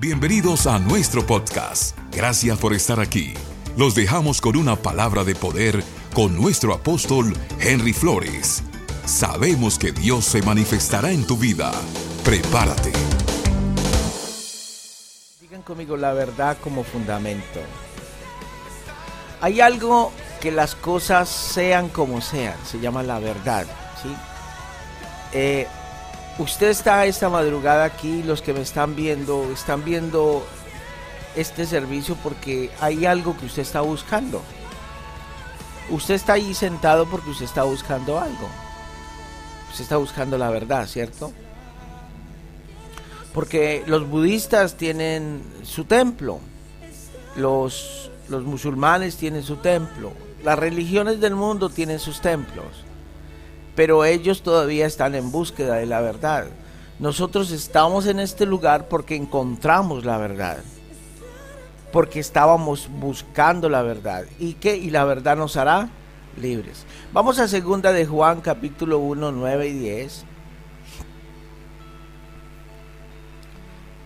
Bienvenidos 0.00 0.66
a 0.66 0.78
nuestro 0.78 1.26
podcast. 1.26 1.94
Gracias 2.10 2.56
por 2.56 2.72
estar 2.72 3.00
aquí. 3.00 3.34
Los 3.76 3.94
dejamos 3.94 4.40
con 4.40 4.56
una 4.56 4.74
palabra 4.74 5.24
de 5.24 5.34
poder 5.34 5.84
con 6.14 6.34
nuestro 6.34 6.72
apóstol 6.72 7.36
Henry 7.60 7.92
Flores. 7.92 8.62
Sabemos 9.04 9.78
que 9.78 9.92
Dios 9.92 10.24
se 10.24 10.40
manifestará 10.40 11.10
en 11.10 11.26
tu 11.26 11.36
vida. 11.36 11.70
Prepárate. 12.24 12.92
Digan 15.38 15.60
conmigo 15.60 15.98
la 15.98 16.14
verdad 16.14 16.56
como 16.64 16.82
fundamento. 16.82 17.60
Hay 19.42 19.60
algo 19.60 20.12
que 20.40 20.50
las 20.50 20.76
cosas 20.76 21.28
sean 21.28 21.90
como 21.90 22.22
sean, 22.22 22.56
se 22.64 22.80
llama 22.80 23.02
la 23.02 23.18
verdad. 23.18 23.66
¿sí? 24.02 24.08
Eh, 25.34 25.66
usted 26.40 26.68
está 26.70 27.04
esta 27.04 27.28
madrugada 27.28 27.84
aquí, 27.84 28.22
los 28.22 28.40
que 28.40 28.54
me 28.54 28.62
están 28.62 28.96
viendo, 28.96 29.50
están 29.52 29.84
viendo 29.84 30.44
este 31.36 31.66
servicio 31.66 32.16
porque 32.22 32.70
hay 32.80 33.04
algo 33.04 33.36
que 33.36 33.46
usted 33.46 33.62
está 33.62 33.82
buscando. 33.82 34.42
Usted 35.90 36.14
está 36.14 36.34
ahí 36.34 36.54
sentado 36.54 37.06
porque 37.06 37.30
usted 37.30 37.44
está 37.44 37.64
buscando 37.64 38.18
algo. 38.18 38.48
Usted 39.70 39.82
está 39.82 39.98
buscando 39.98 40.38
la 40.38 40.50
verdad, 40.50 40.86
¿cierto? 40.86 41.30
Porque 43.34 43.84
los 43.86 44.08
budistas 44.08 44.76
tienen 44.76 45.42
su 45.62 45.84
templo, 45.84 46.40
los, 47.36 48.10
los 48.28 48.44
musulmanes 48.44 49.16
tienen 49.16 49.42
su 49.42 49.56
templo, 49.56 50.12
las 50.42 50.58
religiones 50.58 51.20
del 51.20 51.36
mundo 51.36 51.68
tienen 51.68 51.98
sus 51.98 52.20
templos 52.20 52.89
pero 53.74 54.04
ellos 54.04 54.42
todavía 54.42 54.86
están 54.86 55.14
en 55.14 55.30
búsqueda 55.30 55.76
de 55.76 55.86
la 55.86 56.00
verdad. 56.00 56.46
Nosotros 56.98 57.50
estamos 57.50 58.06
en 58.06 58.20
este 58.20 58.44
lugar 58.44 58.88
porque 58.88 59.16
encontramos 59.16 60.04
la 60.04 60.18
verdad. 60.18 60.58
Porque 61.92 62.20
estábamos 62.20 62.88
buscando 62.90 63.68
la 63.68 63.82
verdad. 63.82 64.24
¿Y 64.38 64.54
qué? 64.54 64.76
Y 64.76 64.90
la 64.90 65.04
verdad 65.04 65.36
nos 65.36 65.56
hará 65.56 65.88
libres. 66.36 66.84
Vamos 67.12 67.38
a 67.38 67.48
segunda 67.48 67.92
de 67.92 68.06
Juan 68.06 68.40
capítulo 68.40 68.98
1, 68.98 69.32
9 69.32 69.68
y 69.68 69.72
10. 69.72 70.24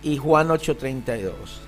Y 0.03 0.17
Juan 0.17 0.51
8, 0.51 0.77
32. 0.77 1.64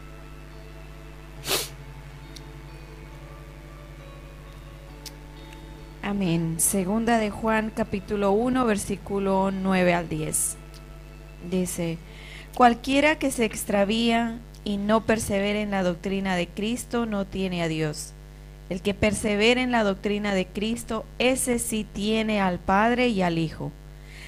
Amén. 6.07 6.55
Segunda 6.59 7.17
de 7.17 7.31
Juan 7.31 7.69
capítulo 7.69 8.31
1 8.31 8.65
versículo 8.65 9.51
9 9.51 9.93
al 9.93 10.07
10. 10.07 10.55
Dice, 11.51 11.97
cualquiera 12.55 13.19
que 13.19 13.29
se 13.29 13.43
extravía 13.43 14.39
y 14.63 14.77
no 14.77 15.01
persevere 15.01 15.61
en 15.61 15.71
la 15.71 15.83
doctrina 15.83 16.37
de 16.37 16.47
Cristo 16.47 17.05
no 17.05 17.25
tiene 17.25 17.61
a 17.61 17.67
Dios. 17.67 18.13
El 18.69 18.81
que 18.81 18.93
persevera 18.93 19.61
en 19.61 19.71
la 19.73 19.83
doctrina 19.83 20.33
de 20.33 20.47
Cristo, 20.47 21.03
ese 21.19 21.59
sí 21.59 21.85
tiene 21.91 22.39
al 22.39 22.59
Padre 22.59 23.09
y 23.09 23.21
al 23.21 23.37
Hijo. 23.37 23.73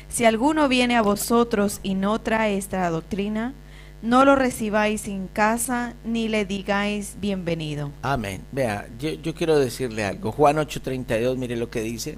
Si 0.10 0.26
alguno 0.26 0.68
viene 0.68 0.98
a 0.98 1.02
vosotros 1.02 1.80
y 1.82 1.94
no 1.94 2.20
trae 2.20 2.58
esta 2.58 2.90
doctrina, 2.90 3.54
no 4.02 4.24
lo 4.26 4.36
recibáis 4.36 5.08
en 5.08 5.28
casa 5.28 5.94
ni 6.06 6.28
le 6.28 6.46
digáis 6.46 7.16
bienvenido. 7.20 7.92
Amén. 8.02 8.42
Vea, 8.52 8.88
yo, 9.00 9.10
yo 9.12 9.34
quiero 9.34 9.58
decirle 9.60 10.06
algo. 10.06 10.32
Juan 10.32 10.58
8:32, 10.58 11.38
mire 11.38 11.56
lo 11.56 11.70
que 11.70 11.82
dice. 11.82 12.18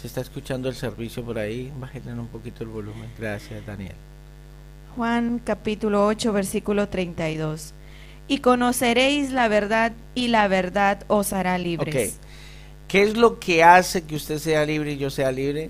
Se 0.00 0.08
está 0.08 0.20
escuchando 0.20 0.68
el 0.68 0.74
servicio 0.74 1.24
por 1.24 1.38
ahí. 1.38 1.72
Bájenle 1.78 2.12
un 2.12 2.26
poquito 2.26 2.62
el 2.62 2.68
volumen. 2.68 3.08
Gracias, 3.18 3.64
Daniel. 3.64 3.94
Juan 4.96 5.40
capítulo 5.42 6.06
8, 6.06 6.32
versículo 6.32 6.88
32. 6.88 7.72
Y 8.28 8.38
conoceréis 8.38 9.32
la 9.32 9.48
verdad 9.48 9.92
y 10.14 10.28
la 10.28 10.46
verdad 10.48 11.04
os 11.08 11.32
hará 11.32 11.56
libres. 11.56 12.16
Ok. 12.16 12.33
¿Qué 12.94 13.02
es 13.02 13.16
lo 13.16 13.40
que 13.40 13.64
hace 13.64 14.04
que 14.04 14.14
usted 14.14 14.38
sea 14.38 14.64
libre 14.64 14.92
y 14.92 14.98
yo 14.98 15.10
sea 15.10 15.32
libre? 15.32 15.68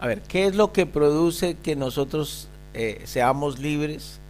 A 0.00 0.06
ver, 0.06 0.22
¿qué 0.22 0.46
es 0.46 0.56
lo 0.56 0.72
que 0.72 0.86
produce 0.86 1.54
que 1.54 1.76
nosotros 1.76 2.48
eh, 2.72 3.02
seamos 3.04 3.58
libres, 3.58 4.20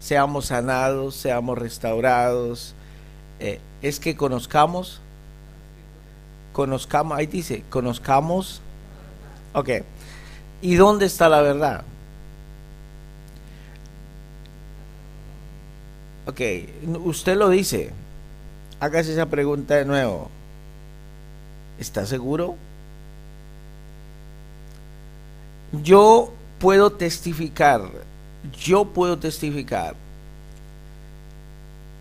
seamos 0.00 0.46
sanados, 0.46 1.16
seamos 1.16 1.58
restaurados? 1.58 2.74
Eh, 3.40 3.60
es 3.82 4.00
que 4.00 4.16
conozcamos, 4.16 5.02
conozcamos, 6.54 7.18
ahí 7.18 7.26
dice, 7.26 7.62
conozcamos, 7.68 8.62
ok, 9.52 9.68
¿y 10.62 10.76
dónde 10.76 11.04
está 11.04 11.28
la 11.28 11.42
verdad? 11.42 11.84
Ok, 16.24 16.40
usted 17.04 17.36
lo 17.36 17.50
dice, 17.50 17.90
hágase 18.80 19.12
esa 19.12 19.26
pregunta 19.26 19.74
de 19.74 19.84
nuevo. 19.84 20.37
¿Está 21.78 22.06
seguro? 22.06 22.56
Yo 25.82 26.32
puedo 26.58 26.92
testificar, 26.92 27.82
yo 28.58 28.86
puedo 28.86 29.18
testificar 29.18 29.94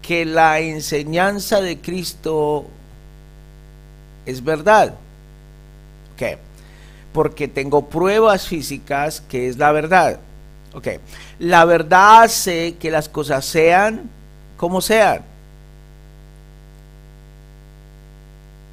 que 0.01 0.25
la 0.25 0.59
enseñanza 0.59 1.59
de 1.61 1.79
Cristo 1.79 2.65
es 4.25 4.43
verdad. 4.43 4.95
¿Ok? 6.13 6.39
Porque 7.13 7.47
tengo 7.47 7.89
pruebas 7.89 8.47
físicas 8.47 9.21
que 9.21 9.47
es 9.47 9.57
la 9.57 9.71
verdad. 9.71 10.19
¿Ok? 10.73 10.87
La 11.39 11.65
verdad 11.65 12.23
hace 12.23 12.75
que 12.75 12.89
las 12.89 13.09
cosas 13.09 13.45
sean 13.45 14.09
como 14.55 14.81
sean. 14.81 15.23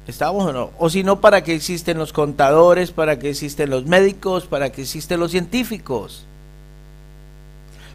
¿Estamos 0.07 0.45
o 0.45 0.53
no? 0.53 0.71
O 0.77 0.89
si 0.89 1.03
no, 1.03 1.19
¿para 1.19 1.43
qué 1.43 1.55
existen 1.55 1.97
los 1.97 2.13
contadores? 2.13 2.91
¿Para 2.91 3.17
qué 3.17 3.31
existen 3.31 3.71
los 3.71 3.85
médicos? 3.85 4.45
¿Para 4.45 4.71
qué 4.71 4.83
existen 4.83 5.19
los 5.19 5.31
científicos? 5.31 6.25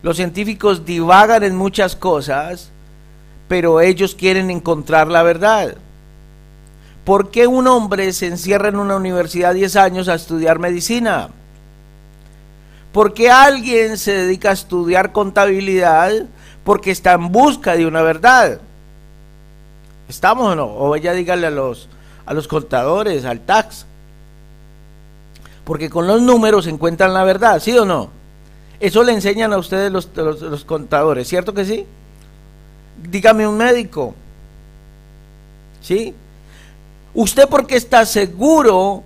Los 0.02 0.16
científicos 0.16 0.84
divagan 0.84 1.44
en 1.44 1.56
muchas 1.56 1.94
cosas, 1.94 2.70
pero 3.48 3.80
ellos 3.80 4.14
quieren 4.14 4.50
encontrar 4.50 5.08
la 5.08 5.22
verdad. 5.22 5.76
¿Por 7.04 7.30
qué 7.30 7.46
un 7.46 7.66
hombre 7.66 8.12
se 8.12 8.26
encierra 8.26 8.68
en 8.68 8.76
una 8.76 8.96
universidad 8.96 9.54
10 9.54 9.76
años 9.76 10.08
a 10.08 10.14
estudiar 10.14 10.58
medicina? 10.58 11.28
¿Por 12.92 13.14
qué 13.14 13.30
alguien 13.30 13.98
se 13.98 14.12
dedica 14.12 14.50
a 14.50 14.54
estudiar 14.54 15.12
contabilidad? 15.12 16.12
Porque 16.64 16.90
está 16.90 17.12
en 17.12 17.30
busca 17.30 17.76
de 17.76 17.86
una 17.86 18.02
verdad. 18.02 18.60
¿Estamos 20.08 20.52
o 20.52 20.56
no? 20.56 20.66
O 20.66 20.96
ella 20.96 21.12
dígale 21.12 21.46
a 21.46 21.50
los, 21.50 21.88
a 22.30 22.32
los 22.32 22.46
contadores, 22.46 23.24
al 23.24 23.40
tax. 23.40 23.84
Porque 25.64 25.90
con 25.90 26.06
los 26.06 26.22
números 26.22 26.68
encuentran 26.68 27.12
la 27.12 27.24
verdad, 27.24 27.58
¿sí 27.58 27.76
o 27.76 27.84
no? 27.84 28.08
Eso 28.78 29.02
le 29.02 29.10
enseñan 29.10 29.52
a 29.52 29.58
ustedes 29.58 29.90
los, 29.90 30.08
los, 30.14 30.64
contadores, 30.64 31.26
¿cierto 31.26 31.52
que 31.52 31.64
sí? 31.64 31.84
Dígame 33.02 33.48
un 33.48 33.56
médico. 33.56 34.14
¿Sí? 35.82 36.14
¿Usted 37.14 37.48
porque 37.48 37.74
está 37.74 38.06
seguro 38.06 39.02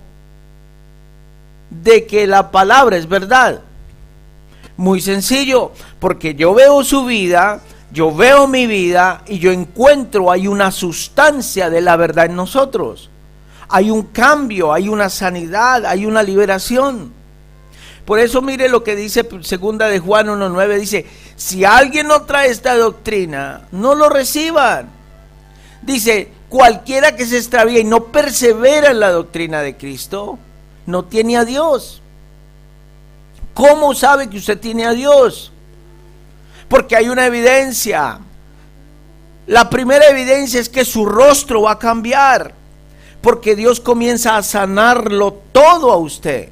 de 1.71 2.05
que 2.05 2.27
la 2.27 2.51
palabra 2.51 2.99
es 2.99 3.09
verdad? 3.09 3.63
Muy 4.77 5.01
sencillo, 5.01 5.73
porque 5.99 6.35
yo 6.35 6.53
veo 6.53 6.85
su 6.85 7.07
vida, 7.07 7.63
yo 7.91 8.15
veo 8.15 8.47
mi 8.47 8.67
vida 8.67 9.23
y 9.27 9.39
yo 9.39 9.51
encuentro, 9.51 10.31
hay 10.31 10.47
una 10.47 10.71
sustancia 10.71 11.71
de 11.71 11.81
la 11.81 11.97
verdad 11.97 12.27
en 12.27 12.37
nosotros 12.37 13.09
hay 13.75 13.91
un 13.91 14.05
cambio, 14.05 14.73
hay 14.73 14.89
una 14.89 15.11
sanidad, 15.11 15.85
hay 15.85 16.07
una 16.07 16.23
liberación. 16.23 17.13
Por 18.05 18.21
eso 18.21 18.41
mire 18.41 18.69
lo 18.69 18.85
que 18.85 18.95
dice 18.95 19.29
segunda 19.43 19.89
de 19.89 19.99
Juan 19.99 20.29
1.9, 20.29 20.79
dice, 20.79 21.07
si 21.35 21.65
alguien 21.65 22.07
no 22.07 22.23
trae 22.23 22.51
esta 22.51 22.77
doctrina, 22.77 23.67
no 23.73 23.97
lo 23.97 24.09
reciban. 24.09 24.91
Dice, 25.83 26.31
cualquiera 26.49 27.17
que 27.17 27.27
se 27.27 27.37
extravíe 27.37 27.81
y 27.81 27.85
no 27.85 28.13
persevera 28.13 28.93
en 28.93 29.01
la 29.01 29.11
doctrina 29.11 29.61
de 29.61 29.77
Cristo, 29.77 30.39
no 30.87 31.07
tiene 31.07 31.37
a 31.37 31.45
Dios. 31.45 32.01
¿Cómo 33.55 33.93
sabe 33.93 34.31
que 34.31 34.37
usted 34.37 34.61
tiene 34.61 34.85
a 34.85 34.93
Dios? 34.93 35.51
Porque 36.69 36.95
hay 36.95 37.09
una 37.09 37.27
evidencia. 37.27 38.21
La 39.49 39.69
primera 39.69 40.07
evidencia 40.07 40.61
es 40.61 40.69
que 40.69 40.85
su 40.85 41.07
rostro 41.07 41.63
va 41.63 41.73
a 41.73 41.79
cambiar 41.81 42.63
porque 43.25 43.57
Dios 43.57 43.81
comienza 43.81 44.37
a 44.37 44.43
sanarlo 44.43 45.41
todo 45.51 45.91
a 45.91 45.97
usted. 45.97 46.51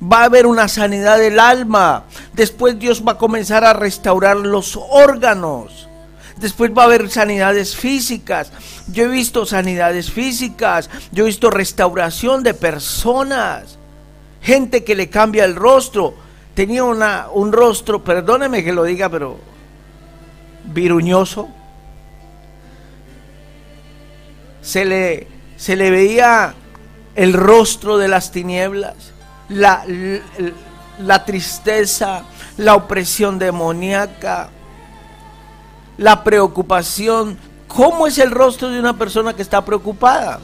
Va 0.00 0.20
a 0.20 0.24
haber 0.24 0.46
una 0.46 0.68
sanidad 0.68 1.18
del 1.18 1.40
alma. 1.40 2.04
Después 2.34 2.78
Dios 2.78 3.02
va 3.02 3.12
a 3.12 3.18
comenzar 3.18 3.64
a 3.64 3.72
restaurar 3.72 4.36
los 4.36 4.76
órganos. 4.76 5.88
Después 6.36 6.70
va 6.76 6.82
a 6.82 6.84
haber 6.84 7.08
sanidades 7.08 7.74
físicas. 7.74 8.52
Yo 8.92 9.04
he 9.04 9.08
visto 9.08 9.46
sanidades 9.46 10.10
físicas. 10.10 10.90
Yo 11.12 11.24
he 11.24 11.28
visto 11.28 11.50
restauración 11.50 12.42
de 12.42 12.52
personas. 12.52 13.78
Gente 14.42 14.84
que 14.84 14.94
le 14.94 15.08
cambia 15.08 15.46
el 15.46 15.56
rostro. 15.56 16.12
Tenía 16.52 16.84
una, 16.84 17.28
un 17.32 17.52
rostro, 17.52 18.04
perdóneme 18.04 18.62
que 18.62 18.74
lo 18.74 18.84
diga, 18.84 19.08
pero 19.08 19.38
viruñoso. 20.64 21.48
Se 24.60 24.84
le, 24.84 25.39
se 25.60 25.76
le 25.76 25.90
veía 25.90 26.54
el 27.14 27.34
rostro 27.34 27.98
de 27.98 28.08
las 28.08 28.32
tinieblas, 28.32 28.94
la, 29.50 29.84
tristeza, 31.26 32.22
la 32.56 32.76
opresión 32.76 33.38
demoníaca 33.38 34.48
la 35.98 36.24
preocupación. 36.24 37.36
¿Cómo 37.68 38.06
es 38.06 38.16
el 38.16 38.30
rostro 38.30 38.70
de 38.70 38.80
una 38.80 38.96
persona 38.96 39.34
que 39.34 39.42
está 39.42 39.62
preocupada? 39.62 40.40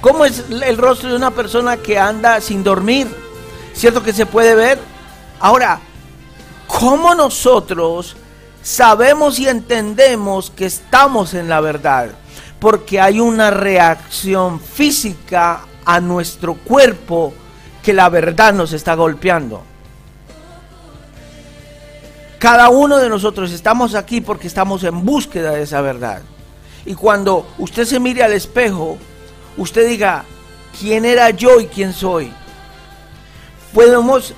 ¿Cómo 0.00 0.24
es 0.24 0.44
el 0.48 0.78
rostro 0.78 1.08
de 1.08 1.16
una 1.16 1.32
persona 1.32 1.76
que 1.76 1.98
anda 1.98 2.40
sin 2.40 2.62
dormir? 2.62 3.08
¿Cierto 3.72 4.00
que 4.00 4.12
se 4.12 4.26
puede 4.26 4.54
ver? 4.54 4.78
Ahora, 5.40 5.80
¿cómo 6.68 7.16
nosotros 7.16 8.14
sabemos 8.64 9.38
y 9.38 9.46
entendemos 9.46 10.50
que 10.50 10.64
estamos 10.66 11.34
en 11.34 11.48
la 11.48 11.60
verdad? 11.60 12.08
Porque 12.58 13.00
hay 13.00 13.20
una 13.20 13.50
reacción 13.50 14.58
física 14.58 15.66
a 15.84 16.00
nuestro 16.00 16.54
cuerpo 16.54 17.32
que 17.82 17.92
la 17.92 18.08
verdad 18.08 18.54
nos 18.54 18.72
está 18.72 18.94
golpeando. 18.94 19.62
Cada 22.38 22.70
uno 22.70 22.96
de 22.96 23.08
nosotros 23.08 23.52
estamos 23.52 23.94
aquí 23.94 24.20
porque 24.20 24.46
estamos 24.46 24.82
en 24.82 25.04
búsqueda 25.04 25.52
de 25.52 25.62
esa 25.62 25.80
verdad. 25.82 26.22
Y 26.86 26.94
cuando 26.94 27.46
usted 27.58 27.84
se 27.84 28.00
mire 28.00 28.22
al 28.22 28.32
espejo, 28.32 28.98
usted 29.56 29.86
diga, 29.86 30.24
¿quién 30.78 31.04
era 31.04 31.30
yo 31.30 31.60
y 31.60 31.66
quién 31.66 31.92
soy? 31.92 32.32
Podemos 33.72 34.34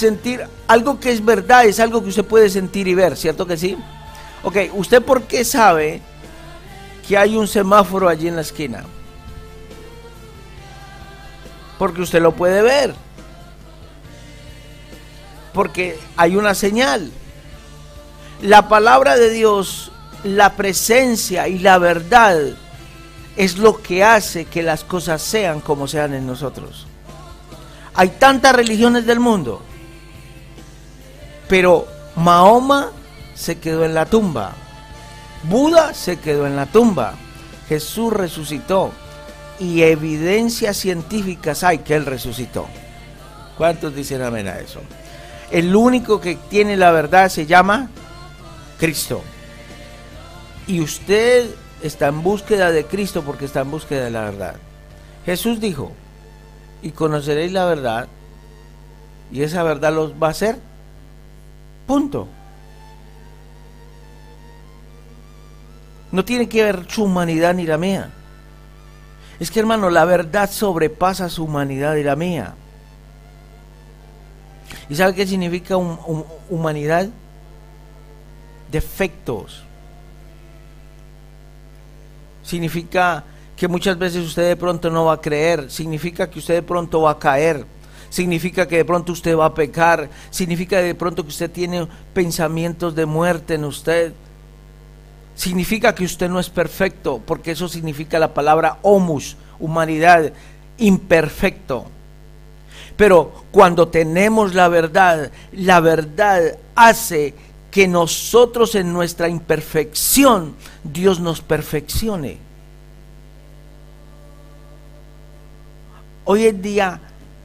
sentir 0.00 0.44
algo 0.66 0.98
que 0.98 1.12
es 1.12 1.24
verdad, 1.24 1.64
es 1.64 1.78
algo 1.78 2.02
que 2.02 2.08
usted 2.08 2.24
puede 2.24 2.50
sentir 2.50 2.88
y 2.88 2.94
ver, 2.94 3.16
¿cierto 3.16 3.46
que 3.46 3.56
sí? 3.56 3.76
Ok, 4.42 4.56
¿usted 4.74 5.02
por 5.02 5.22
qué 5.24 5.44
sabe 5.44 6.00
que 7.06 7.16
hay 7.16 7.36
un 7.36 7.46
semáforo 7.46 8.08
allí 8.08 8.26
en 8.26 8.36
la 8.36 8.40
esquina? 8.40 8.84
Porque 11.78 12.02
usted 12.02 12.20
lo 12.20 12.32
puede 12.32 12.62
ver. 12.62 12.94
Porque 15.52 15.98
hay 16.16 16.36
una 16.36 16.54
señal. 16.54 17.10
La 18.42 18.68
palabra 18.68 19.16
de 19.16 19.30
Dios, 19.30 19.92
la 20.24 20.54
presencia 20.56 21.48
y 21.48 21.58
la 21.58 21.78
verdad 21.78 22.38
es 23.36 23.58
lo 23.58 23.80
que 23.82 24.04
hace 24.04 24.44
que 24.46 24.62
las 24.62 24.84
cosas 24.84 25.22
sean 25.22 25.60
como 25.60 25.86
sean 25.86 26.14
en 26.14 26.26
nosotros. 26.26 26.86
Hay 27.94 28.10
tantas 28.10 28.54
religiones 28.54 29.04
del 29.06 29.20
mundo, 29.20 29.62
pero 31.50 31.88
Mahoma 32.14 32.92
se 33.34 33.58
quedó 33.58 33.84
en 33.84 33.92
la 33.92 34.06
tumba, 34.06 34.52
Buda 35.42 35.94
se 35.94 36.20
quedó 36.20 36.46
en 36.46 36.54
la 36.54 36.66
tumba, 36.66 37.14
Jesús 37.68 38.12
resucitó 38.12 38.92
y 39.58 39.82
evidencias 39.82 40.76
científicas 40.76 41.64
hay 41.64 41.78
que 41.78 41.96
él 41.96 42.06
resucitó. 42.06 42.66
¿Cuántos 43.58 43.96
dicen 43.96 44.22
amén 44.22 44.46
a 44.46 44.60
eso? 44.60 44.80
El 45.50 45.74
único 45.74 46.20
que 46.20 46.36
tiene 46.36 46.76
la 46.76 46.92
verdad 46.92 47.28
se 47.28 47.46
llama 47.46 47.90
Cristo. 48.78 49.20
Y 50.68 50.80
usted 50.80 51.50
está 51.82 52.06
en 52.06 52.22
búsqueda 52.22 52.70
de 52.70 52.84
Cristo 52.84 53.22
porque 53.22 53.46
está 53.46 53.62
en 53.62 53.72
búsqueda 53.72 54.04
de 54.04 54.10
la 54.10 54.22
verdad. 54.22 54.54
Jesús 55.26 55.60
dijo, 55.60 55.90
y 56.80 56.92
conoceréis 56.92 57.50
la 57.50 57.64
verdad, 57.64 58.06
y 59.32 59.42
esa 59.42 59.64
verdad 59.64 59.92
los 59.92 60.12
va 60.12 60.28
a 60.28 60.30
hacer. 60.30 60.69
Punto. 61.90 62.28
No 66.12 66.24
tiene 66.24 66.48
que 66.48 66.62
ver 66.62 66.86
su 66.88 67.02
humanidad 67.02 67.52
ni 67.52 67.66
la 67.66 67.78
mía. 67.78 68.10
Es 69.40 69.50
que 69.50 69.58
hermano, 69.58 69.90
la 69.90 70.04
verdad 70.04 70.48
sobrepasa 70.48 71.28
su 71.28 71.42
humanidad 71.42 71.96
y 71.96 72.04
la 72.04 72.14
mía. 72.14 72.54
¿Y 74.88 74.94
sabe 74.94 75.16
qué 75.16 75.26
significa 75.26 75.76
humanidad? 76.48 77.08
defectos. 78.70 79.64
Significa 82.44 83.24
que 83.56 83.66
muchas 83.66 83.98
veces 83.98 84.24
usted 84.24 84.46
de 84.46 84.54
pronto 84.54 84.90
no 84.90 85.06
va 85.06 85.14
a 85.14 85.20
creer, 85.20 85.68
significa 85.68 86.30
que 86.30 86.38
usted 86.38 86.54
de 86.54 86.62
pronto 86.62 87.02
va 87.02 87.10
a 87.10 87.18
caer, 87.18 87.66
significa 88.10 88.68
que 88.68 88.76
de 88.76 88.84
pronto 88.84 89.12
usted 89.12 89.36
va 89.36 89.46
a 89.46 89.54
pecar, 89.54 90.10
significa 90.30 90.78
de 90.78 90.94
pronto 90.94 91.22
que 91.22 91.30
usted 91.30 91.50
tiene 91.50 91.86
pensamientos 92.12 92.94
de 92.94 93.06
muerte 93.06 93.54
en 93.54 93.64
usted. 93.64 94.12
Significa 95.34 95.94
que 95.94 96.04
usted 96.04 96.28
no 96.28 96.38
es 96.38 96.50
perfecto, 96.50 97.22
porque 97.24 97.52
eso 97.52 97.68
significa 97.68 98.18
la 98.18 98.34
palabra 98.34 98.78
homus, 98.82 99.36
humanidad, 99.58 100.32
imperfecto. 100.76 101.86
Pero 102.96 103.32
cuando 103.50 103.88
tenemos 103.88 104.54
la 104.54 104.68
verdad, 104.68 105.30
la 105.52 105.80
verdad 105.80 106.58
hace 106.74 107.34
que 107.70 107.86
nosotros 107.88 108.74
en 108.74 108.92
nuestra 108.92 109.28
imperfección 109.28 110.56
Dios 110.82 111.20
nos 111.20 111.40
perfeccione. 111.40 112.38
Hoy 116.24 116.46
en 116.46 116.60
día 116.60 117.00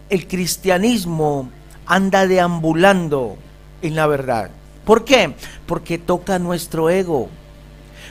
el 0.09 0.27
cristianismo 0.27 1.49
anda 1.85 2.27
deambulando 2.27 3.37
en 3.81 3.95
la 3.95 4.07
verdad. 4.07 4.49
¿Por 4.85 5.03
qué? 5.03 5.35
Porque 5.65 5.97
toca 5.97 6.39
nuestro 6.39 6.89
ego. 6.89 7.29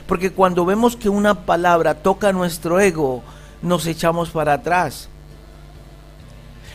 Porque 0.07 0.31
cuando 0.31 0.65
vemos 0.65 0.95
que 0.95 1.09
una 1.09 1.45
palabra 1.45 1.95
toca 1.95 2.31
nuestro 2.31 2.79
ego, 2.79 3.23
nos 3.61 3.87
echamos 3.87 4.29
para 4.29 4.53
atrás. 4.53 5.09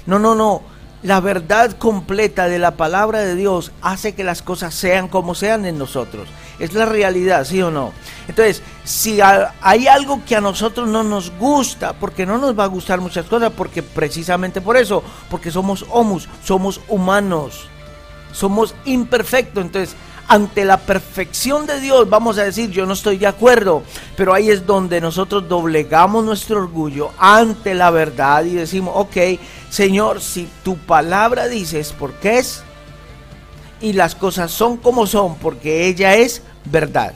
No, 0.06 0.18
no, 0.18 0.34
no. 0.34 0.62
La 1.02 1.20
verdad 1.20 1.78
completa 1.78 2.46
de 2.46 2.58
la 2.58 2.72
palabra 2.72 3.20
de 3.20 3.34
Dios 3.34 3.72
hace 3.80 4.14
que 4.14 4.22
las 4.22 4.42
cosas 4.42 4.74
sean 4.74 5.08
como 5.08 5.34
sean 5.34 5.64
en 5.64 5.78
nosotros. 5.78 6.28
Es 6.58 6.74
la 6.74 6.84
realidad, 6.84 7.46
¿sí 7.46 7.62
o 7.62 7.70
no? 7.70 7.92
Entonces, 8.28 8.62
si 8.84 9.18
hay 9.22 9.86
algo 9.86 10.22
que 10.26 10.36
a 10.36 10.42
nosotros 10.42 10.88
no 10.88 11.02
nos 11.02 11.30
gusta, 11.38 11.94
porque 11.94 12.26
no 12.26 12.36
nos 12.36 12.58
va 12.58 12.64
a 12.64 12.68
gustar 12.68 13.00
muchas 13.00 13.24
cosas, 13.24 13.50
porque 13.56 13.82
precisamente 13.82 14.60
por 14.60 14.76
eso, 14.76 15.02
porque 15.30 15.50
somos 15.50 15.86
homus, 15.88 16.28
somos 16.44 16.82
humanos, 16.86 17.68
somos 18.32 18.74
imperfectos. 18.84 19.64
Entonces, 19.64 19.96
ante 20.30 20.64
la 20.64 20.76
perfección 20.76 21.66
de 21.66 21.80
Dios 21.80 22.08
vamos 22.08 22.38
a 22.38 22.44
decir 22.44 22.70
yo 22.70 22.86
no 22.86 22.92
estoy 22.92 23.18
de 23.18 23.26
acuerdo, 23.26 23.82
pero 24.16 24.32
ahí 24.32 24.48
es 24.48 24.64
donde 24.64 25.00
nosotros 25.00 25.48
doblegamos 25.48 26.24
nuestro 26.24 26.58
orgullo 26.58 27.10
ante 27.18 27.74
la 27.74 27.90
verdad 27.90 28.44
y 28.44 28.54
decimos, 28.54 28.94
ok, 28.96 29.16
Señor, 29.70 30.20
si 30.20 30.48
tu 30.62 30.76
palabra 30.76 31.48
dices 31.48 31.92
por 31.92 32.12
qué 32.14 32.38
es, 32.38 32.62
y 33.80 33.92
las 33.92 34.14
cosas 34.14 34.52
son 34.52 34.76
como 34.76 35.04
son, 35.08 35.34
porque 35.34 35.88
ella 35.88 36.14
es 36.14 36.42
verdad. 36.64 37.12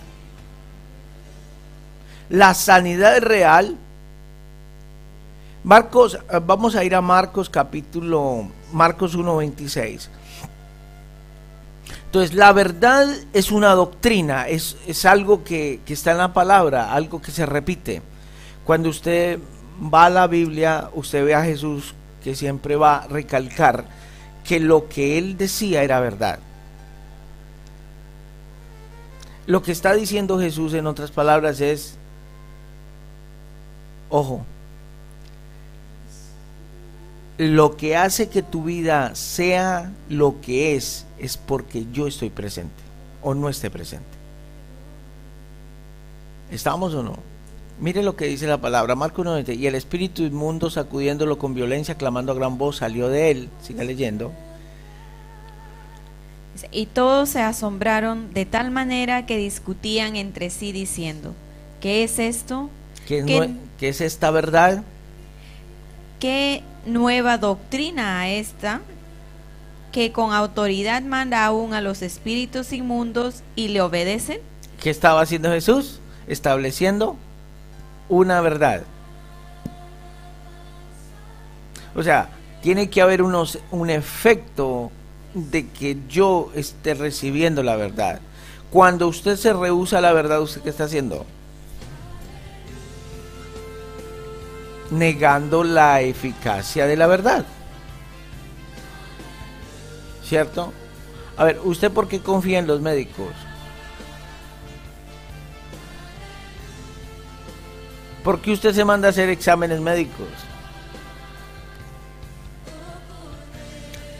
La 2.28 2.52
sanidad 2.54 3.16
es 3.16 3.22
real. 3.22 3.76
Marcos, 5.62 6.18
vamos 6.42 6.74
a 6.74 6.82
ir 6.82 6.96
a 6.96 7.00
Marcos 7.00 7.48
capítulo, 7.48 8.48
Marcos 8.72 9.16
1.26. 9.16 10.08
Entonces, 12.14 12.36
la 12.36 12.52
verdad 12.52 13.08
es 13.32 13.50
una 13.50 13.72
doctrina, 13.72 14.46
es, 14.46 14.76
es 14.86 15.04
algo 15.04 15.42
que, 15.42 15.80
que, 15.84 15.94
está 15.94 16.12
en 16.12 16.18
la 16.18 16.32
palabra, 16.32 16.92
algo 16.92 17.20
que 17.20 17.32
se 17.32 17.44
repite. 17.44 18.02
Cuando 18.64 18.88
usted 18.88 19.40
va 19.92 20.04
a 20.04 20.10
la 20.10 20.28
Biblia, 20.28 20.90
usted 20.94 21.24
ve 21.24 21.34
a 21.34 21.42
Jesús 21.42 21.92
que 22.22 22.36
siempre 22.36 22.76
va 22.76 22.98
a 22.98 23.08
recalcar 23.08 23.86
que 24.44 24.60
lo 24.60 24.88
que 24.88 25.18
él 25.18 25.36
decía 25.36 25.82
era 25.82 25.98
verdad. 25.98 26.38
Lo 29.48 29.64
que 29.64 29.72
está 29.72 29.92
diciendo 29.92 30.38
Jesús, 30.38 30.72
en 30.74 30.86
otras 30.86 31.10
palabras, 31.10 31.60
es, 31.60 31.96
ojo, 34.08 34.46
lo 37.38 37.76
que 37.76 37.96
hace 37.96 38.28
que 38.28 38.42
tu 38.42 38.64
vida 38.64 39.14
sea 39.14 39.92
lo 40.08 40.40
que 40.40 40.76
es 40.76 41.06
es 41.18 41.36
porque 41.36 41.86
yo 41.92 42.06
estoy 42.06 42.30
presente 42.30 42.82
o 43.22 43.34
no 43.34 43.48
esté 43.48 43.70
presente. 43.70 44.06
¿Estamos 46.50 46.94
o 46.94 47.02
no? 47.02 47.18
Mire 47.78 48.02
lo 48.02 48.16
que 48.16 48.26
dice 48.26 48.46
la 48.46 48.60
palabra, 48.60 48.94
Marco 48.94 49.24
90, 49.24 49.52
y 49.52 49.66
el 49.66 49.74
espíritu 49.74 50.22
inmundo 50.22 50.70
sacudiéndolo 50.70 51.38
con 51.38 51.54
violencia, 51.54 51.96
clamando 51.96 52.32
a 52.32 52.34
gran 52.36 52.56
voz, 52.58 52.76
salió 52.78 53.08
de 53.08 53.30
él, 53.30 53.50
siga 53.60 53.82
leyendo. 53.84 54.32
Y 56.70 56.86
todos 56.86 57.30
se 57.30 57.40
asombraron 57.40 58.32
de 58.32 58.46
tal 58.46 58.70
manera 58.70 59.26
que 59.26 59.36
discutían 59.36 60.14
entre 60.16 60.50
sí 60.50 60.70
diciendo, 60.72 61.34
¿qué 61.80 62.04
es 62.04 62.18
esto? 62.18 62.70
¿Qué 63.06 63.18
es, 63.18 63.24
¿Qué- 63.24 63.38
nue- 63.38 63.56
qué 63.78 63.88
es 63.88 64.00
esta 64.00 64.30
verdad? 64.30 64.84
¿Qué 66.18 66.62
nueva 66.86 67.38
doctrina 67.38 68.28
esta 68.30 68.80
que 69.92 70.12
con 70.12 70.32
autoridad 70.32 71.02
manda 71.02 71.44
aún 71.44 71.74
a 71.74 71.80
los 71.80 72.02
espíritus 72.02 72.72
inmundos 72.72 73.42
y 73.54 73.68
le 73.68 73.80
obedecen? 73.80 74.40
¿Qué 74.82 74.90
estaba 74.90 75.20
haciendo 75.20 75.50
Jesús? 75.50 76.00
Estableciendo 76.26 77.16
una 78.08 78.40
verdad. 78.40 78.82
O 81.94 82.02
sea, 82.02 82.28
tiene 82.62 82.90
que 82.90 83.00
haber 83.00 83.22
unos, 83.22 83.58
un 83.70 83.90
efecto 83.90 84.90
de 85.34 85.68
que 85.68 85.98
yo 86.08 86.50
esté 86.54 86.94
recibiendo 86.94 87.62
la 87.62 87.76
verdad. 87.76 88.20
Cuando 88.70 89.06
usted 89.06 89.36
se 89.36 89.52
rehúsa 89.52 89.98
a 89.98 90.00
la 90.00 90.12
verdad, 90.12 90.40
¿usted 90.40 90.62
qué 90.62 90.70
está 90.70 90.84
haciendo? 90.84 91.26
Negando 94.94 95.64
la 95.64 96.00
eficacia 96.00 96.86
de 96.86 96.96
la 96.96 97.06
verdad. 97.06 97.44
¿Cierto? 100.24 100.72
A 101.36 101.44
ver, 101.44 101.60
¿usted 101.64 101.90
por 101.90 102.08
qué 102.08 102.20
confía 102.20 102.60
en 102.60 102.66
los 102.66 102.80
médicos? 102.80 103.32
¿Por 108.22 108.40
qué 108.40 108.52
usted 108.52 108.72
se 108.72 108.84
manda 108.84 109.08
a 109.08 109.10
hacer 109.10 109.28
exámenes 109.28 109.80
médicos? 109.80 110.28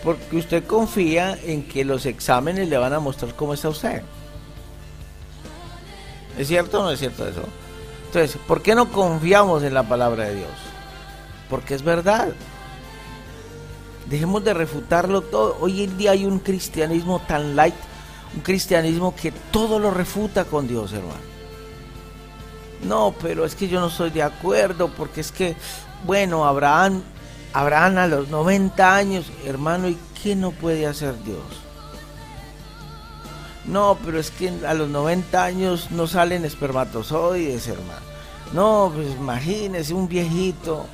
Porque 0.03 0.37
usted 0.37 0.67
confía 0.67 1.39
en 1.43 1.67
que 1.67 1.85
los 1.85 2.05
exámenes 2.05 2.69
le 2.69 2.77
van 2.77 2.93
a 2.93 3.01
mostrar 3.01 3.35
cómo 3.35 3.55
está 3.55 3.71
usted. 3.71 4.03
¿Es 6.37 6.49
cierto 6.49 6.81
o 6.81 6.83
no 6.83 6.91
es 6.91 6.99
cierto 6.99 7.27
eso? 7.27 7.45
Entonces, 8.15 8.41
¿por 8.47 8.63
qué 8.63 8.77
no 8.77 8.93
confiamos 8.93 9.65
en 9.65 9.75
la 9.75 9.83
palabra 9.83 10.27
de 10.27 10.37
Dios? 10.37 10.53
Porque 11.51 11.75
es 11.75 11.83
verdad. 11.83 12.29
Dejemos 14.09 14.45
de 14.45 14.55
refutarlo 14.55 15.23
todo. 15.23 15.57
Hoy 15.61 15.83
en 15.83 15.99
día 15.99 16.13
hay 16.13 16.25
un 16.25 16.39
cristianismo 16.39 17.21
tan 17.27 17.57
light, 17.57 17.75
un 18.37 18.43
cristianismo 18.43 19.17
que 19.17 19.33
todo 19.33 19.81
lo 19.81 19.91
refuta 19.91 20.45
con 20.45 20.69
Dios, 20.69 20.93
hermano. 20.93 21.19
No, 22.85 23.17
pero 23.21 23.45
es 23.45 23.57
que 23.57 23.67
yo 23.67 23.81
no 23.81 23.89
estoy 23.89 24.11
de 24.11 24.23
acuerdo, 24.23 24.91
porque 24.97 25.21
es 25.21 25.33
que, 25.33 25.57
bueno, 26.05 26.45
Abraham, 26.45 27.03
Abraham 27.53 27.99
a 27.99 28.07
los 28.07 28.29
90 28.29 28.95
años, 28.95 29.27
hermano, 29.45 29.89
¿y 29.89 29.99
qué 30.23 30.37
no 30.37 30.53
puede 30.53 30.87
hacer 30.87 31.21
Dios? 31.25 31.64
No, 33.67 33.99
pero 34.05 34.21
es 34.21 34.31
que 34.31 34.53
a 34.67 34.75
los 34.75 34.89
90 34.89 35.43
años 35.43 35.91
no 35.91 36.07
salen 36.07 36.45
espermatozoides, 36.45 37.67
hermano. 37.69 38.01
No, 38.53 38.93
pues 38.95 39.09
imagínese 39.13 39.95
un 39.95 40.07
viejito. 40.07 40.87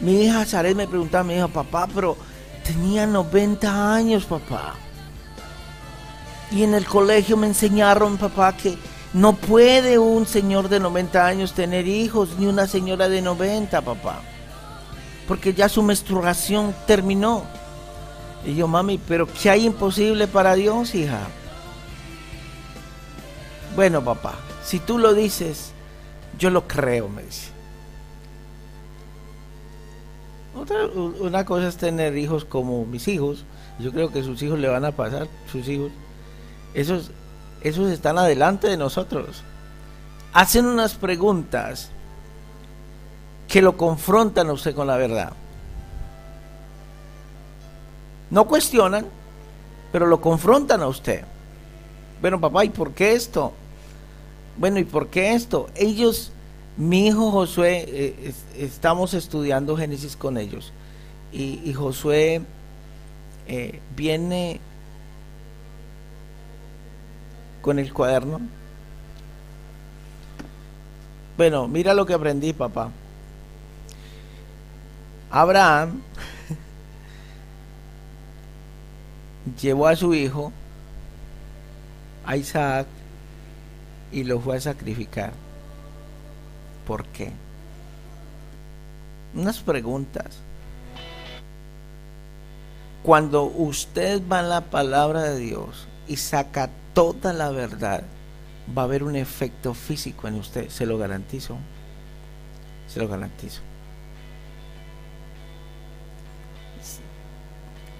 Mi 0.00 0.24
hija 0.24 0.44
Saret 0.46 0.76
me 0.76 0.88
preguntaba, 0.88 1.24
me 1.24 1.34
dijo, 1.34 1.48
papá, 1.48 1.86
pero 1.94 2.16
tenía 2.64 3.06
90 3.06 3.94
años, 3.94 4.24
papá. 4.24 4.74
Y 6.50 6.62
en 6.62 6.74
el 6.74 6.86
colegio 6.86 7.36
me 7.36 7.46
enseñaron, 7.46 8.16
papá, 8.16 8.56
que 8.56 8.76
no 9.12 9.34
puede 9.34 9.98
un 9.98 10.26
señor 10.26 10.68
de 10.68 10.80
90 10.80 11.26
años 11.26 11.52
tener 11.52 11.86
hijos, 11.86 12.30
ni 12.38 12.46
una 12.46 12.66
señora 12.66 13.08
de 13.08 13.22
90, 13.22 13.82
papá. 13.82 14.22
Porque 15.28 15.54
ya 15.54 15.68
su 15.68 15.82
menstruación 15.82 16.74
terminó. 16.86 17.44
Y 18.44 18.54
yo, 18.56 18.68
mami, 18.68 18.98
pero 18.98 19.26
¿qué 19.26 19.50
hay 19.50 19.66
imposible 19.66 20.26
para 20.26 20.54
Dios, 20.54 20.94
hija? 20.94 21.28
Bueno, 23.74 24.04
papá, 24.04 24.34
si 24.64 24.78
tú 24.78 24.98
lo 24.98 25.14
dices, 25.14 25.72
yo 26.38 26.50
lo 26.50 26.68
creo, 26.68 27.08
me 27.08 27.22
dice. 27.22 27.48
Otra, 30.56 30.86
una 30.86 31.44
cosa 31.44 31.68
es 31.68 31.76
tener 31.76 32.16
hijos 32.16 32.44
como 32.44 32.84
mis 32.86 33.08
hijos. 33.08 33.44
Yo 33.80 33.90
creo 33.90 34.12
que 34.12 34.22
sus 34.22 34.40
hijos 34.42 34.58
le 34.60 34.68
van 34.68 34.84
a 34.84 34.92
pasar, 34.92 35.26
sus 35.50 35.66
hijos. 35.68 35.90
Esos, 36.74 37.10
esos 37.62 37.90
están 37.90 38.18
adelante 38.18 38.68
de 38.68 38.76
nosotros. 38.76 39.42
Hacen 40.32 40.66
unas 40.66 40.94
preguntas 40.94 41.90
que 43.48 43.60
lo 43.60 43.76
confrontan 43.76 44.48
a 44.48 44.52
usted 44.52 44.74
con 44.74 44.86
la 44.86 44.96
verdad. 44.96 45.32
No 48.30 48.46
cuestionan, 48.46 49.06
pero 49.90 50.06
lo 50.06 50.20
confrontan 50.20 50.82
a 50.82 50.86
usted. 50.86 51.24
Bueno, 52.20 52.40
papá, 52.40 52.64
¿y 52.64 52.70
por 52.70 52.92
qué 52.92 53.12
esto? 53.12 53.52
Bueno, 54.58 54.78
¿y 54.78 54.84
por 54.84 55.08
qué 55.08 55.34
esto? 55.34 55.68
Ellos, 55.74 56.30
mi 56.76 57.06
hijo 57.08 57.30
Josué, 57.30 57.84
eh, 57.88 58.14
es- 58.24 58.44
estamos 58.62 59.14
estudiando 59.14 59.76
Génesis 59.76 60.16
con 60.16 60.38
ellos. 60.38 60.72
Y, 61.32 61.60
y 61.64 61.72
Josué 61.74 62.42
eh, 63.48 63.80
viene 63.96 64.60
con 67.62 67.78
el 67.78 67.92
cuaderno. 67.92 68.40
Bueno, 71.36 71.66
mira 71.68 71.94
lo 71.94 72.06
que 72.06 72.14
aprendí, 72.14 72.52
papá. 72.52 72.90
Abraham 75.30 76.02
llevó 79.60 79.86
a 79.88 79.96
su 79.96 80.14
hijo, 80.14 80.52
a 82.24 82.36
Isaac, 82.36 82.86
y 84.14 84.22
lo 84.22 84.38
fue 84.38 84.56
a 84.56 84.60
sacrificar. 84.60 85.32
¿Por 86.86 87.04
qué? 87.06 87.32
Unas 89.34 89.58
preguntas. 89.58 90.38
Cuando 93.02 93.42
usted 93.42 94.22
va 94.30 94.38
a 94.38 94.42
la 94.42 94.60
palabra 94.62 95.22
de 95.22 95.38
Dios 95.38 95.88
y 96.06 96.16
saca 96.16 96.70
toda 96.94 97.32
la 97.32 97.50
verdad, 97.50 98.04
va 98.76 98.82
a 98.82 98.84
haber 98.84 99.02
un 99.02 99.16
efecto 99.16 99.74
físico 99.74 100.28
en 100.28 100.36
usted, 100.36 100.68
se 100.68 100.86
lo 100.86 100.96
garantizo. 100.96 101.56
Se 102.86 103.00
lo 103.00 103.08
garantizo. 103.08 103.62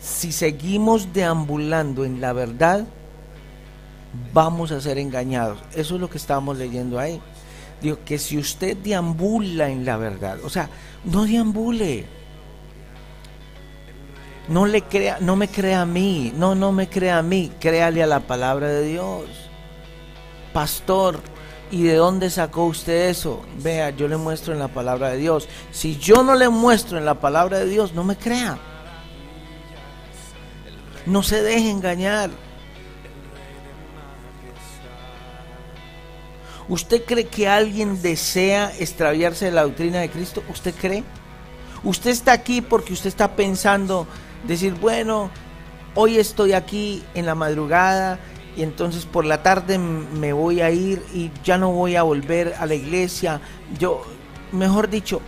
Si 0.00 0.30
seguimos 0.30 1.12
deambulando 1.12 2.04
en 2.04 2.21
la 2.21 2.33
verdad, 2.33 2.87
vamos 4.33 4.73
a 4.73 4.80
ser 4.80 4.99
engañados. 4.99 5.59
Eso 5.75 5.94
es 5.94 6.00
lo 6.00 6.11
que 6.11 6.18
estamos 6.18 6.56
leyendo 6.56 6.99
ahí. 6.99 7.21
Digo 7.80 7.99
que 8.04 8.18
si 8.18 8.38
usted 8.38 8.76
deambula 8.76 9.68
en 9.68 9.85
la 9.85 9.97
verdad, 9.97 10.38
o 10.44 10.50
sea, 10.50 10.68
no 11.04 11.25
deambule. 11.25 12.06
No 14.49 14.66
le 14.66 14.83
crea, 14.83 15.18
no 15.21 15.37
me 15.37 15.49
crea 15.49 15.83
a 15.83 15.87
mí, 15.87 16.33
no, 16.37 16.54
no 16.54 16.71
me 16.71 16.88
crea 16.88 17.18
a 17.18 17.23
mí, 17.23 17.50
créale 17.59 18.02
a 18.02 18.06
la 18.06 18.21
palabra 18.21 18.68
de 18.68 18.87
Dios. 18.87 19.25
Pastor, 20.52 21.21
¿y 21.71 21.83
de 21.83 21.94
dónde 21.94 22.28
sacó 22.28 22.64
usted 22.64 23.09
eso? 23.09 23.42
Vea, 23.59 23.90
yo 23.90 24.06
le 24.06 24.18
muestro 24.18 24.52
en 24.52 24.59
la 24.59 24.68
palabra 24.68 25.11
de 25.11 25.16
Dios. 25.16 25.49
Si 25.71 25.97
yo 25.97 26.23
no 26.23 26.35
le 26.35 26.50
muestro 26.50 26.99
en 26.99 27.06
la 27.06 27.21
palabra 27.21 27.59
de 27.59 27.66
Dios, 27.66 27.94
no 27.94 28.04
me 28.04 28.16
crea. 28.16 28.59
No 31.06 31.23
se 31.23 31.42
deje 31.42 31.71
engañar. 31.71 32.30
¿Usted 36.68 37.04
cree 37.04 37.26
que 37.26 37.47
alguien 37.47 38.00
desea 38.00 38.73
extraviarse 38.78 39.47
de 39.47 39.52
la 39.52 39.64
doctrina 39.64 40.00
de 40.00 40.09
Cristo? 40.09 40.42
¿Usted 40.49 40.75
cree? 40.75 41.04
Usted 41.83 42.11
está 42.11 42.33
aquí 42.33 42.62
porque 42.62 42.94
usted 42.94 43.09
está 43.09 43.37
pensando, 43.37 44.06
decir, 44.47 44.75
bueno, 44.75 45.30
hoy 45.94 46.16
estoy 46.16 46.54
aquí 46.54 47.04
en 47.14 47.26
la 47.26 47.35
madrugada 47.35 48.18
y 48.56 48.62
entonces 48.62 49.04
por 49.04 49.26
la 49.26 49.42
tarde 49.42 49.76
me 49.78 50.33
voy 50.33 50.62
a 50.62 50.71
ir 50.71 51.04
y 51.12 51.30
ya 51.44 51.59
no 51.59 51.71
voy 51.73 51.97
a 51.97 52.02
volver 52.02 52.54
a 52.59 52.64
la 52.64 52.75
iglesia. 52.75 53.42
Yo, 53.78 54.02
mejor 54.50 54.88
dicho, 54.88 55.21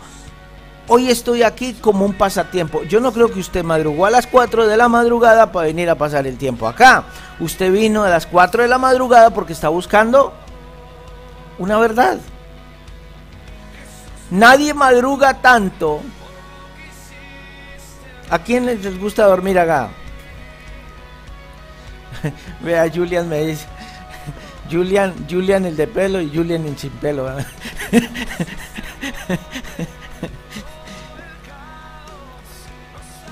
hoy 0.88 1.10
estoy 1.10 1.42
aquí 1.42 1.74
como 1.74 2.06
un 2.06 2.14
pasatiempo. 2.14 2.82
Yo 2.84 3.00
no 3.00 3.12
creo 3.12 3.30
que 3.30 3.40
usted 3.40 3.62
madrugó 3.62 4.06
a 4.06 4.10
las 4.10 4.26
4 4.26 4.66
de 4.66 4.76
la 4.78 4.88
madrugada 4.88 5.52
para 5.52 5.66
venir 5.66 5.90
a 5.90 5.96
pasar 5.96 6.26
el 6.26 6.38
tiempo 6.38 6.66
acá. 6.66 7.04
Usted 7.40 7.70
vino 7.70 8.04
a 8.04 8.08
las 8.08 8.26
4 8.26 8.62
de 8.62 8.68
la 8.68 8.78
madrugada 8.78 9.28
porque 9.30 9.52
está 9.52 9.68
buscando 9.68 10.32
una 11.58 11.78
verdad. 11.78 12.18
Nadie 14.30 14.74
madruga 14.74 15.40
tanto. 15.40 16.00
¿A 18.28 18.38
quién 18.40 18.66
les 18.66 18.98
gusta 18.98 19.24
dormir 19.24 19.58
acá? 19.58 19.90
Vea, 22.60 22.90
Julian 22.92 23.28
me 23.28 23.44
dice. 23.44 23.66
Julian, 24.70 25.14
Julian 25.30 25.64
el 25.64 25.76
de 25.76 25.86
pelo 25.86 26.20
y 26.20 26.28
Julian 26.34 26.66
el 26.66 26.76
sin 26.76 26.90
pelo. 26.92 27.28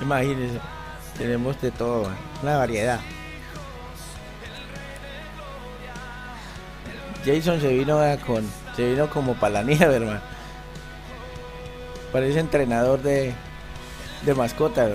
Imagínense, 0.02 0.60
tenemos 1.16 1.60
de 1.60 1.70
todo, 1.70 2.10
una 2.42 2.56
variedad. 2.58 3.00
Jason 7.24 7.60
se 7.60 7.68
vino 7.68 7.98
con, 8.26 8.44
se 8.76 8.90
vino 8.90 9.08
como 9.08 9.34
para 9.34 9.54
la 9.54 9.62
nieve, 9.64 9.96
hermano. 9.96 10.20
Parece 12.12 12.38
entrenador 12.38 13.02
de, 13.02 13.34
de 14.22 14.34
mascota, 14.34 14.88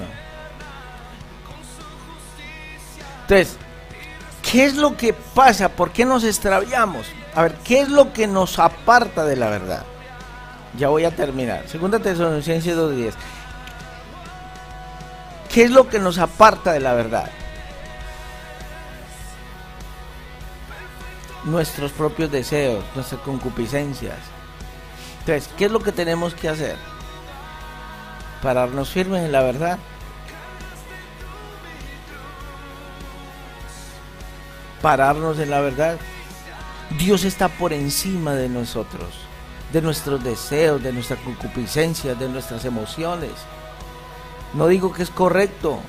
Entonces, 3.22 3.58
¿qué 4.42 4.66
es 4.66 4.76
lo 4.76 4.96
que 4.96 5.14
pasa? 5.14 5.70
¿Por 5.70 5.92
qué 5.92 6.06
nos 6.06 6.24
extraviamos? 6.24 7.08
A 7.36 7.44
ver, 7.44 7.56
¿qué 7.64 7.82
es 7.82 7.90
lo 7.90 8.14
que 8.14 8.26
nos 8.26 8.58
aparta 8.58 9.26
de 9.26 9.36
la 9.36 9.50
verdad? 9.50 9.86
Ya 10.78 10.88
voy 10.88 11.06
a 11.06 11.12
terminar. 11.12 11.68
Segunda 11.68 12.00
Tesalonicenses 12.00 12.76
2.10. 12.76 13.14
¿Qué 15.54 15.64
es 15.64 15.72
lo 15.72 15.90
que 15.90 16.00
nos 16.00 16.20
aparta 16.20 16.72
de 16.72 16.80
la 16.80 16.94
verdad? 16.94 17.30
Nuestros 21.50 21.92
propios 21.92 22.32
deseos, 22.32 22.84
nuestras 22.94 23.22
concupiscencias. 23.22 24.20
Entonces, 25.22 25.50
¿qué 25.58 25.66
es 25.66 25.72
lo 25.72 25.80
que 25.80 25.92
tenemos 25.92 26.36
que 26.36 26.48
hacer? 26.48 26.76
Pararnos 28.44 28.90
firmes 28.90 29.24
en 29.24 29.32
la 29.32 29.42
verdad. 29.42 29.80
Pararnos 34.82 35.40
en 35.40 35.50
la 35.50 35.60
verdad. 35.60 35.98
Dios 37.00 37.24
está 37.24 37.48
por 37.48 37.74
encima 37.74 38.34
de 38.34 38.48
nosotros, 38.48 39.10
de 39.74 39.82
nuestros 39.82 40.24
deseos, 40.24 40.84
de 40.84 40.94
nuestras 40.94 41.20
concupiscencias, 41.22 42.20
de 42.20 42.30
nuestras 42.30 42.64
emociones. 42.64 43.32
No 44.54 44.68
digo 44.68 44.94
que 44.94 45.02
es 45.02 45.10
correcto, 45.10 45.80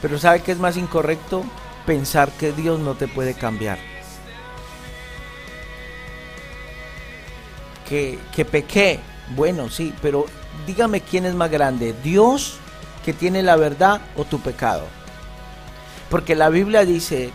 pero 0.00 0.18
¿sabe 0.18 0.42
qué 0.42 0.52
es 0.52 0.58
más 0.58 0.76
incorrecto? 0.76 1.44
Pensar 1.84 2.30
que 2.30 2.52
Dios 2.52 2.78
no 2.78 2.94
te 2.94 3.08
puede 3.08 3.34
cambiar. 3.34 3.95
Que, 7.88 8.18
que 8.34 8.44
pequé, 8.44 8.98
bueno, 9.36 9.70
sí, 9.70 9.94
pero 10.02 10.26
dígame 10.66 11.00
quién 11.00 11.24
es 11.24 11.34
más 11.34 11.50
grande, 11.50 11.94
Dios 12.02 12.58
que 13.04 13.12
tiene 13.12 13.42
la 13.42 13.54
verdad 13.54 14.00
o 14.16 14.24
tu 14.24 14.40
pecado. 14.40 14.84
Porque 16.10 16.34
la 16.34 16.48
Biblia 16.48 16.84
dice 16.84 17.30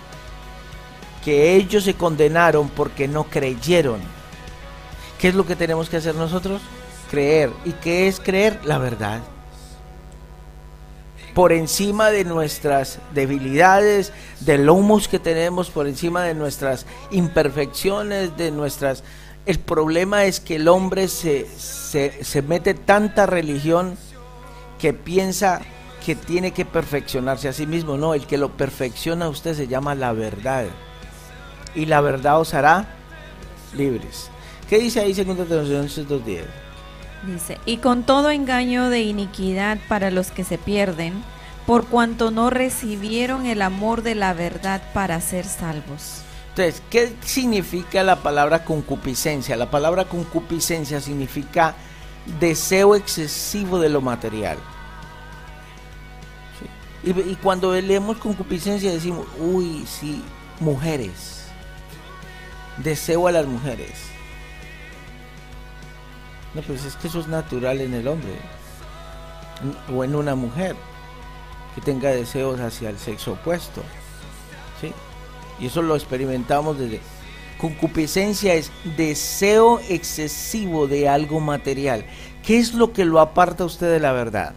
que 1.23 1.55
ellos 1.55 1.85
se 1.85 1.93
condenaron 1.93 2.67
porque 2.69 3.07
no 3.07 3.23
creyeron. 3.23 4.01
¿Qué 5.19 5.29
es 5.29 5.35
lo 5.35 5.45
que 5.45 5.55
tenemos 5.55 5.89
que 5.89 5.97
hacer 5.97 6.15
nosotros? 6.15 6.61
Creer. 7.09 7.51
¿Y 7.63 7.71
qué 7.71 8.09
es 8.09 8.19
creer? 8.19 8.59
La 8.65 8.77
verdad 8.77 9.21
por 11.33 11.53
encima 11.53 12.11
de 12.11 12.25
nuestras 12.25 12.99
debilidades, 13.13 14.11
del 14.41 14.69
humus 14.69 15.07
que 15.07 15.19
tenemos, 15.19 15.69
por 15.69 15.87
encima 15.87 16.23
de 16.23 16.33
nuestras 16.33 16.85
imperfecciones, 17.11 18.35
de 18.37 18.51
nuestras... 18.51 19.03
El 19.45 19.59
problema 19.59 20.25
es 20.25 20.39
que 20.39 20.57
el 20.57 20.67
hombre 20.67 21.07
se, 21.07 21.47
se, 21.47 22.41
mete 22.43 22.73
tanta 22.73 23.25
religión 23.25 23.97
que 24.79 24.93
piensa 24.93 25.61
que 26.05 26.15
tiene 26.15 26.51
que 26.51 26.65
perfeccionarse 26.65 27.47
a 27.47 27.53
sí 27.53 27.65
mismo. 27.65 27.97
No, 27.97 28.13
el 28.13 28.27
que 28.27 28.37
lo 28.37 28.55
perfecciona 28.55 29.25
a 29.25 29.29
usted 29.29 29.55
se 29.55 29.67
llama 29.67 29.95
la 29.95 30.13
verdad. 30.13 30.65
Y 31.73 31.87
la 31.87 32.01
verdad 32.01 32.39
os 32.39 32.53
hará 32.53 32.87
libres. 33.75 34.29
¿Qué 34.69 34.77
dice 34.77 34.99
ahí 34.99 35.13
2 35.13 35.25
Tesalonicenses 35.35 36.07
2.10? 36.07 36.43
Dice, 37.25 37.59
y 37.65 37.77
con 37.77 38.03
todo 38.03 38.31
engaño 38.31 38.89
de 38.89 39.01
iniquidad 39.01 39.77
para 39.87 40.11
los 40.11 40.31
que 40.31 40.43
se 40.43 40.57
pierden, 40.57 41.23
por 41.65 41.85
cuanto 41.87 42.31
no 42.31 42.49
recibieron 42.49 43.45
el 43.45 43.61
amor 43.61 44.01
de 44.01 44.15
la 44.15 44.33
verdad 44.33 44.81
para 44.93 45.21
ser 45.21 45.45
salvos. 45.45 46.23
Entonces, 46.51 46.81
¿qué 46.89 47.15
significa 47.23 48.03
la 48.03 48.17
palabra 48.17 48.63
concupiscencia? 48.65 49.55
La 49.55 49.71
palabra 49.71 50.05
concupiscencia 50.05 50.99
significa 50.99 51.75
deseo 52.39 52.95
excesivo 52.95 53.79
de 53.79 53.89
lo 53.89 54.01
material. 54.01 54.57
Y, 57.03 57.09
y, 57.09 57.37
cuando 57.41 57.73
leemos 57.73 58.17
concupiscencia 58.17 58.91
decimos, 58.91 59.25
uy, 59.39 59.85
sí, 59.87 60.23
mujeres. 60.59 61.45
Deseo 62.77 63.27
a 63.27 63.31
las 63.31 63.47
mujeres 63.47 64.11
no, 66.53 66.61
pues 66.63 66.83
es 66.83 66.95
que 66.95 67.07
eso 67.07 67.19
es 67.19 67.27
natural 67.27 67.79
en 67.79 67.93
el 67.93 68.07
hombre 68.07 68.35
o 69.93 70.03
en 70.03 70.15
una 70.15 70.35
mujer 70.35 70.75
que 71.75 71.81
tenga 71.81 72.09
deseos 72.09 72.59
hacia 72.59 72.89
el 72.89 72.97
sexo 72.97 73.33
opuesto. 73.33 73.81
Y 75.61 75.67
eso 75.67 75.81
lo 75.81 75.95
experimentamos 75.95 76.77
desde... 76.77 76.99
Concupiscencia 77.57 78.55
es 78.55 78.71
deseo 78.97 79.79
excesivo 79.87 80.87
de 80.87 81.07
algo 81.07 81.39
material. 81.39 82.05
¿Qué 82.43 82.57
es 82.57 82.73
lo 82.73 82.91
que 82.91 83.05
lo 83.05 83.19
aparta 83.19 83.65
usted 83.65 83.91
de 83.91 83.99
la 83.99 84.11
verdad? 84.13 84.55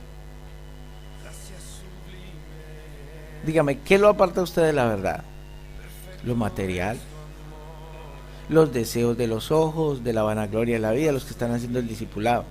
Dígame, 3.44 3.78
¿qué 3.80 3.98
lo 3.98 4.08
aparta 4.08 4.40
usted 4.40 4.62
de 4.62 4.72
la 4.72 4.86
verdad? 4.86 5.22
Lo 6.24 6.34
material 6.34 6.98
los 8.48 8.72
deseos 8.72 9.16
de 9.16 9.26
los 9.26 9.50
ojos, 9.50 10.04
de 10.04 10.12
la 10.12 10.22
vanagloria 10.22 10.76
de 10.76 10.80
la 10.80 10.92
vida, 10.92 11.12
los 11.12 11.24
que 11.24 11.30
están 11.30 11.52
haciendo 11.52 11.78
el 11.78 11.88
discipulado. 11.88 12.44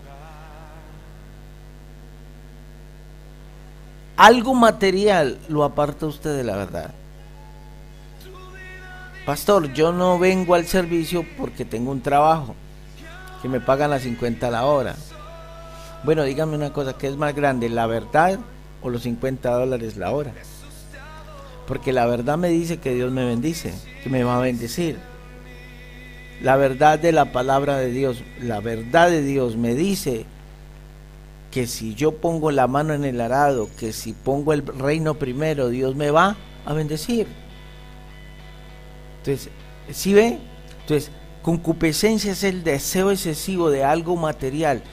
Algo 4.18 4.54
material 4.54 5.40
lo 5.50 5.64
aparta 5.64 6.06
usted 6.06 6.36
de 6.36 6.44
la 6.44 6.56
verdad. 6.56 6.92
Pastor, 9.26 9.74
yo 9.74 9.92
no 9.92 10.20
vengo 10.20 10.56
al 10.56 10.66
servicio 10.66 11.26
porque 11.38 11.66
tengo 11.66 11.92
un 11.92 12.02
trabajo, 12.02 12.56
que 13.42 13.48
me 13.48 13.62
pagan 13.62 13.92
las 13.92 14.04
50 14.04 14.48
a 14.48 14.52
la 14.52 14.66
hora. 14.66 14.96
Bueno, 16.04 16.24
dígame 16.24 16.56
una 16.56 16.74
cosa, 16.74 16.98
¿qué 16.98 17.08
es 17.08 17.16
más 17.16 17.34
grande, 17.34 17.70
la 17.70 17.88
verdad 17.88 18.40
o 18.82 18.90
los 18.90 19.04
50 19.04 19.50
dólares 19.50 19.96
la 19.96 20.12
hora? 20.12 20.34
Porque 21.68 21.94
la 21.94 22.06
verdad 22.06 22.38
me 22.38 22.50
dice 22.50 22.78
que 22.78 22.94
Dios 22.94 23.12
me 23.12 23.26
bendice, 23.26 23.74
que 24.04 24.10
me 24.10 24.24
va 24.24 24.38
a 24.38 24.42
bendecir 24.42 24.98
la 26.44 26.58
verdad 26.58 27.00
de 27.00 27.14
la 27.14 27.32
palabra 27.32 27.78
de 27.78 27.90
Dios, 27.90 28.22
la 28.42 28.60
verdad 28.60 29.10
de 29.10 29.22
Dios 29.22 29.56
me 29.56 29.76
dice 29.76 30.26
que 31.52 31.68
si 31.68 31.96
yo 31.96 32.18
pongo 32.18 32.52
la 32.52 32.68
mano 32.68 32.94
en 32.94 33.06
el 33.06 33.22
arado, 33.22 33.70
que 33.80 33.94
si 33.94 34.12
pongo 34.12 34.52
el 34.52 34.66
reino 34.66 35.14
primero, 35.14 35.70
Dios 35.70 35.96
me 35.96 36.12
va 36.12 36.36
a 36.66 36.74
bendecir. 36.74 37.28
Entonces, 39.24 39.50
¿sí 39.90 40.14
ve? 40.14 40.38
Entonces, 40.82 41.10
concupiscencia 41.42 42.34
es 42.34 42.44
el 42.44 42.66
deseo 42.66 43.10
excesivo 43.10 43.70
de 43.70 43.86
algo 43.86 44.18
material, 44.18 44.84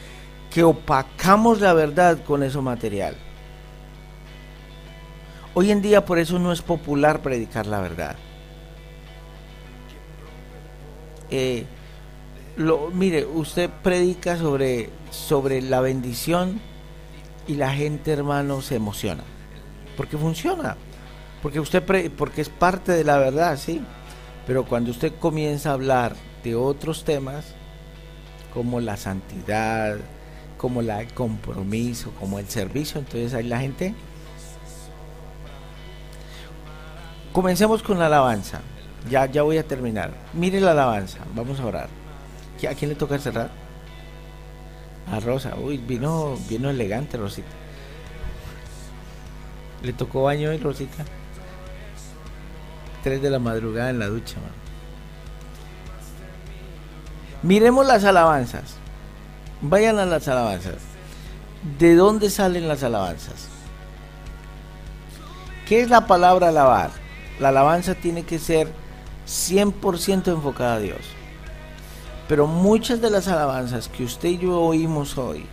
que 0.50 0.62
opacamos 0.62 1.60
la 1.60 1.72
verdad 1.72 2.22
con 2.22 2.44
eso 2.44 2.62
material. 2.62 3.16
Hoy 5.52 5.72
en 5.72 5.82
día 5.82 6.04
por 6.04 6.20
eso 6.20 6.38
no 6.38 6.52
es 6.52 6.62
popular 6.62 7.22
predicar 7.22 7.66
la 7.66 7.80
verdad. 7.80 8.14
Eh, 11.28 11.66
lo, 12.56 12.90
mire, 12.90 13.24
usted 13.24 13.68
predica 13.82 14.36
sobre, 14.36 14.90
sobre 15.10 15.60
la 15.60 15.80
bendición 15.80 16.60
y 17.48 17.54
la 17.54 17.72
gente, 17.72 18.12
hermano, 18.12 18.62
se 18.62 18.76
emociona. 18.76 19.24
Porque 19.96 20.16
funciona. 20.16 20.76
Porque 21.42 21.58
usted 21.58 22.12
porque 22.12 22.42
es 22.42 22.48
parte 22.48 22.92
de 22.92 23.02
la 23.02 23.18
verdad, 23.18 23.56
sí. 23.56 23.82
Pero 24.46 24.64
cuando 24.64 24.90
usted 24.90 25.12
comienza 25.18 25.70
a 25.70 25.74
hablar 25.74 26.16
de 26.42 26.54
otros 26.54 27.04
temas, 27.04 27.54
como 28.52 28.80
la 28.80 28.96
santidad, 28.96 29.98
como 30.56 30.80
el 30.80 31.14
compromiso, 31.14 32.12
como 32.18 32.38
el 32.38 32.48
servicio, 32.48 32.98
entonces 32.98 33.32
ahí 33.34 33.44
la 33.44 33.60
gente. 33.60 33.94
Comencemos 37.32 37.82
con 37.82 37.98
la 37.98 38.06
alabanza. 38.06 38.60
Ya, 39.08 39.26
ya 39.26 39.42
voy 39.42 39.56
a 39.58 39.66
terminar. 39.66 40.12
Mire 40.32 40.60
la 40.60 40.72
alabanza. 40.72 41.18
Vamos 41.34 41.60
a 41.60 41.66
orar. 41.66 41.88
¿A 42.68 42.74
quién 42.74 42.90
le 42.90 42.94
toca 42.94 43.18
cerrar? 43.18 43.50
A 45.10 45.20
Rosa. 45.20 45.54
Uy, 45.56 45.78
vino, 45.78 46.36
vino 46.48 46.68
elegante 46.68 47.16
Rosita. 47.16 47.48
Le 49.82 49.92
tocó 49.92 50.24
baño 50.24 50.50
hoy, 50.50 50.58
Rosita. 50.58 51.04
Tres 53.02 53.22
de 53.22 53.30
la 53.30 53.38
madrugada 53.38 53.90
en 53.90 53.98
la 53.98 54.08
ducha, 54.08 54.36
Miremos 57.42 57.86
las 57.86 58.04
alabanzas. 58.04 58.74
Vayan 59.62 59.98
a 59.98 60.04
las 60.04 60.28
alabanzas. 60.28 60.76
¿De 61.78 61.94
dónde 61.94 62.28
salen 62.28 62.68
las 62.68 62.82
alabanzas? 62.82 63.48
¿Qué 65.66 65.80
es 65.80 65.88
la 65.88 66.06
palabra 66.06 66.48
alabar? 66.48 66.90
La 67.38 67.48
alabanza 67.48 67.94
tiene 67.94 68.24
que 68.24 68.38
ser 68.38 68.68
100% 69.26 70.28
enfocada 70.28 70.74
a 70.74 70.80
Dios. 70.80 71.00
Pero 72.28 72.46
muchas 72.46 73.00
de 73.00 73.10
las 73.10 73.28
alabanzas 73.28 73.88
que 73.88 74.04
usted 74.04 74.28
y 74.28 74.38
yo 74.38 74.60
oímos 74.60 75.16
hoy 75.16 75.46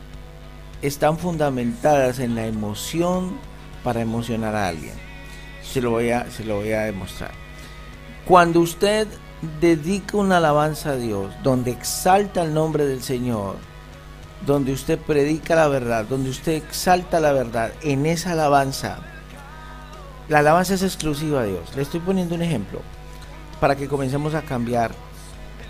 están 0.82 1.18
fundamentadas 1.18 2.20
en 2.20 2.36
la 2.36 2.46
emoción 2.46 3.38
para 3.84 4.02
emocionar 4.02 4.56
a 4.56 4.68
alguien. 4.68 5.07
Se 5.71 5.82
lo 5.82 5.91
voy 5.91 6.12
a, 6.12 6.30
se 6.32 6.43
lo 6.43 6.58
voy 6.58 6.71
a 6.71 6.82
demostrar. 6.84 7.32
Cuando 8.25 8.60
usted 8.62 9.08
dedica 9.60 10.17
una 10.17 10.38
alabanza 10.38 10.91
a 10.91 10.95
Dios, 10.95 11.34
donde 11.43 11.71
exalta 11.71 12.43
el 12.43 12.53
nombre 12.53 12.86
del 12.86 13.03
Señor, 13.03 13.56
donde 14.45 14.71
usted 14.71 14.99
predica 14.99 15.56
la 15.56 15.67
verdad, 15.67 16.06
donde 16.06 16.30
usted 16.30 16.53
exalta 16.53 17.19
la 17.19 17.32
verdad, 17.32 17.71
en 17.82 18.06
esa 18.06 18.34
alabanza, 18.34 18.99
la 20.30 20.39
alabanza 20.39 20.73
es 20.73 20.84
exclusiva 20.84 21.41
a 21.41 21.45
Dios. 21.45 21.75
Le 21.75 21.82
estoy 21.82 21.99
poniendo 21.99 22.36
un 22.36 22.41
ejemplo 22.41 22.82
para 23.60 23.75
que 23.75 23.88
comencemos 23.88 24.34
a 24.36 24.41
cambiar 24.41 24.91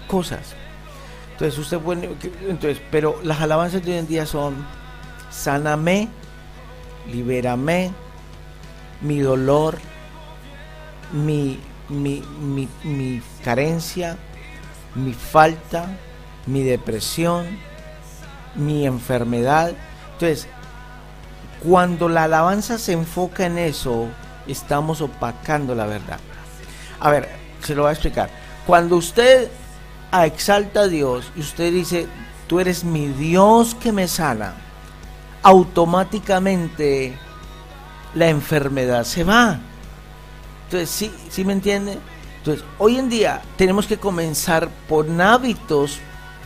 cosas. 0.07 0.55
Entonces 1.33 1.60
usted 1.60 1.77
puede, 1.79 2.10
entonces, 2.47 2.81
pero 2.89 3.19
las 3.23 3.41
alabanzas 3.41 3.86
de 3.86 3.91
hoy 3.91 3.97
en 3.99 4.07
día 4.07 4.25
son 4.25 4.55
sáname, 5.29 6.10
libérame, 7.12 7.91
mi 9.01 9.19
dolor, 9.19 9.77
mi, 11.12 11.60
mi, 11.89 12.23
mi, 12.39 12.67
mi 12.83 13.21
carencia, 13.43 14.17
mi 14.95 15.13
falta, 15.13 15.88
mi 16.45 16.63
depresión, 16.63 17.45
mi 18.55 18.86
enfermedad. 18.86 19.73
Entonces, 20.13 20.47
cuando 21.63 22.10
la 22.10 22.23
alabanza 22.23 22.77
se 22.77 22.93
enfoca 22.93 23.45
en 23.45 23.57
eso, 23.57 24.07
estamos 24.47 25.01
opacando 25.01 25.75
la 25.75 25.86
verdad. 25.86 26.19
A 26.99 27.12
ver, 27.12 27.29
se 27.63 27.75
lo 27.75 27.83
voy 27.83 27.89
a 27.89 27.93
explicar. 27.93 28.29
Cuando 28.65 28.97
usted 28.97 29.49
exalta 30.23 30.81
a 30.81 30.88
Dios 30.88 31.31
y 31.36 31.41
usted 31.41 31.71
dice, 31.71 32.07
tú 32.47 32.60
eres 32.60 32.83
mi 32.83 33.07
Dios 33.07 33.75
que 33.75 33.91
me 33.91 34.07
sana, 34.07 34.55
automáticamente 35.43 37.17
la 38.17 38.30
enfermedad 38.30 39.03
se 39.03 39.23
va. 39.23 39.60
Entonces, 40.65 40.89
¿sí, 40.89 41.12
¿sí 41.30 41.45
me 41.45 41.53
entiende? 41.53 41.97
Entonces, 42.39 42.65
hoy 42.77 42.97
en 42.97 43.10
día 43.10 43.41
tenemos 43.58 43.88
que 43.88 43.97
comenzar 43.97 44.69
por 44.89 45.08
hábitos 45.21 45.99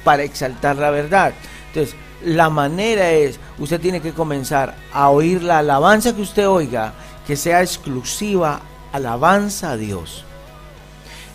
para 0.03 0.23
exaltar 0.23 0.75
la 0.75 0.91
verdad. 0.91 1.33
Entonces, 1.67 1.95
la 2.23 2.49
manera 2.49 3.11
es, 3.11 3.39
usted 3.57 3.79
tiene 3.79 4.01
que 4.01 4.13
comenzar 4.13 4.75
a 4.93 5.09
oír 5.09 5.41
la 5.41 5.59
alabanza 5.59 6.15
que 6.15 6.21
usted 6.21 6.47
oiga, 6.47 6.93
que 7.25 7.35
sea 7.35 7.61
exclusiva 7.61 8.61
alabanza 8.91 9.71
a 9.71 9.77
Dios. 9.77 10.25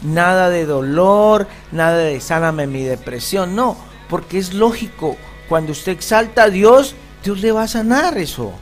Nada 0.03 0.51
de 0.51 0.67
dolor, 0.67 1.49
nada 1.73 1.99
de 1.99 2.21
sáname 2.21 2.67
mi 2.67 2.83
depresión, 2.83 3.57
no, 3.57 3.77
porque 4.09 4.39
es 4.39 4.53
lógico, 4.53 5.17
cuando 5.49 5.73
usted 5.73 5.93
exalta 5.93 6.45
a 6.45 6.51
Dios, 6.51 6.95
Dios 7.25 7.41
le 7.41 7.53
va 7.53 7.63
a 7.63 7.69
sanar 7.69 8.19
eso. 8.19 8.53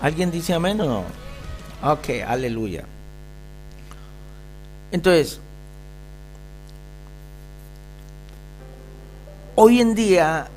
¿Alguien 0.00 0.30
dice 0.30 0.54
amén 0.54 0.80
o 0.80 0.84
no? 0.86 1.04
Ok, 1.82 2.10
aleluya. 2.26 2.84
Entonces, 4.90 5.40
hoy 9.54 9.80
en 9.80 9.94
día 9.94 10.48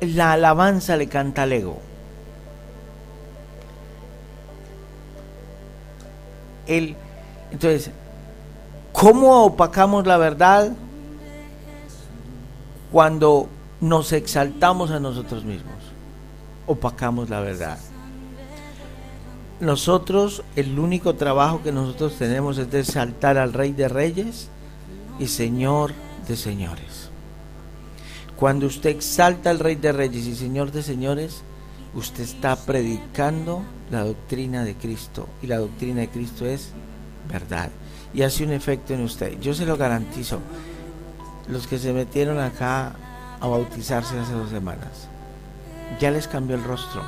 la 0.00 0.32
alabanza 0.32 0.96
le 0.96 1.08
canta 1.08 1.42
al 1.42 1.52
ego. 1.52 1.78
El, 6.66 6.96
entonces, 7.50 7.90
¿cómo 8.92 9.44
opacamos 9.44 10.06
la 10.06 10.16
verdad? 10.16 10.72
Cuando 12.92 13.48
nos 13.80 14.12
exaltamos 14.12 14.90
a 14.90 15.00
nosotros 15.00 15.44
mismos, 15.44 15.74
opacamos 16.66 17.28
la 17.28 17.40
verdad. 17.40 17.78
Nosotros, 19.60 20.42
el 20.56 20.78
único 20.78 21.16
trabajo 21.16 21.62
que 21.62 21.70
nosotros 21.70 22.14
tenemos 22.14 22.56
es 22.56 22.70
de 22.70 22.80
exaltar 22.80 23.36
al 23.36 23.52
Rey 23.52 23.72
de 23.72 23.88
Reyes 23.88 24.48
y 25.18 25.26
Señor 25.26 25.92
de 26.26 26.36
Señores. 26.36 27.10
Cuando 28.36 28.66
usted 28.66 28.88
exalta 28.88 29.50
al 29.50 29.58
Rey 29.58 29.74
de 29.74 29.92
Reyes 29.92 30.26
y 30.26 30.34
Señor 30.34 30.72
de 30.72 30.82
Señores, 30.82 31.42
usted 31.94 32.22
está 32.22 32.56
predicando 32.56 33.62
la 33.90 34.02
doctrina 34.02 34.64
de 34.64 34.76
Cristo. 34.76 35.28
Y 35.42 35.46
la 35.46 35.58
doctrina 35.58 36.00
de 36.00 36.08
Cristo 36.08 36.46
es 36.46 36.70
verdad. 37.30 37.68
Y 38.14 38.22
hace 38.22 38.44
un 38.44 38.52
efecto 38.52 38.94
en 38.94 39.02
usted. 39.02 39.38
Yo 39.40 39.52
se 39.52 39.66
lo 39.66 39.76
garantizo. 39.76 40.40
Los 41.48 41.66
que 41.66 41.78
se 41.78 41.92
metieron 41.92 42.38
acá 42.38 42.94
a 43.40 43.46
bautizarse 43.46 44.18
hace 44.18 44.32
dos 44.32 44.48
semanas, 44.48 45.08
ya 45.98 46.10
les 46.10 46.28
cambió 46.28 46.56
el 46.56 46.64
rostro. 46.64 47.02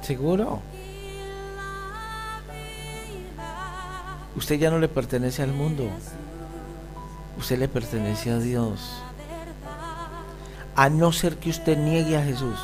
¿Seguro? 0.00 0.62
Usted 4.36 4.58
ya 4.58 4.70
no 4.70 4.78
le 4.78 4.88
pertenece 4.88 5.42
al 5.42 5.52
mundo. 5.52 5.88
Usted 7.38 7.58
le 7.58 7.68
pertenece 7.68 8.30
a 8.30 8.38
Dios. 8.38 8.80
A 10.76 10.88
no 10.88 11.12
ser 11.12 11.36
que 11.36 11.50
usted 11.50 11.78
niegue 11.78 12.16
a 12.16 12.24
Jesús. 12.24 12.58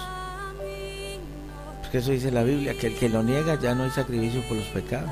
Porque 1.80 1.98
eso 1.98 2.10
dice 2.10 2.30
la 2.30 2.42
Biblia, 2.42 2.76
que 2.78 2.88
el 2.88 2.96
que 2.96 3.08
lo 3.08 3.22
niega 3.22 3.58
ya 3.60 3.74
no 3.74 3.84
hay 3.84 3.90
sacrificio 3.90 4.42
por 4.48 4.56
los 4.56 4.66
pecados. 4.66 5.10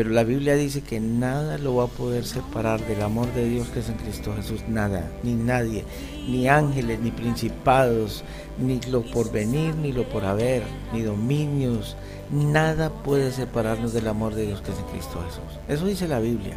Pero 0.00 0.12
la 0.12 0.24
Biblia 0.24 0.54
dice 0.54 0.80
que 0.80 0.98
nada 0.98 1.58
lo 1.58 1.74
va 1.74 1.84
a 1.84 1.88
poder 1.88 2.24
separar 2.24 2.80
del 2.86 3.02
amor 3.02 3.30
de 3.34 3.46
Dios 3.46 3.68
que 3.68 3.80
es 3.80 3.90
en 3.90 3.96
Cristo 3.96 4.32
Jesús. 4.34 4.62
Nada, 4.66 5.06
ni 5.22 5.34
nadie, 5.34 5.84
ni 6.26 6.48
ángeles, 6.48 7.00
ni 7.00 7.10
principados, 7.10 8.24
ni 8.56 8.80
lo 8.90 9.02
por 9.02 9.30
venir, 9.30 9.74
ni 9.74 9.92
lo 9.92 10.08
por 10.08 10.24
haber, 10.24 10.62
ni 10.94 11.02
dominios. 11.02 11.98
Nada 12.30 12.88
puede 12.88 13.30
separarnos 13.30 13.92
del 13.92 14.08
amor 14.08 14.34
de 14.34 14.46
Dios 14.46 14.62
que 14.62 14.70
es 14.70 14.78
en 14.78 14.84
Cristo 14.86 15.22
Jesús. 15.26 15.60
Eso 15.68 15.84
dice 15.84 16.08
la 16.08 16.18
Biblia. 16.18 16.56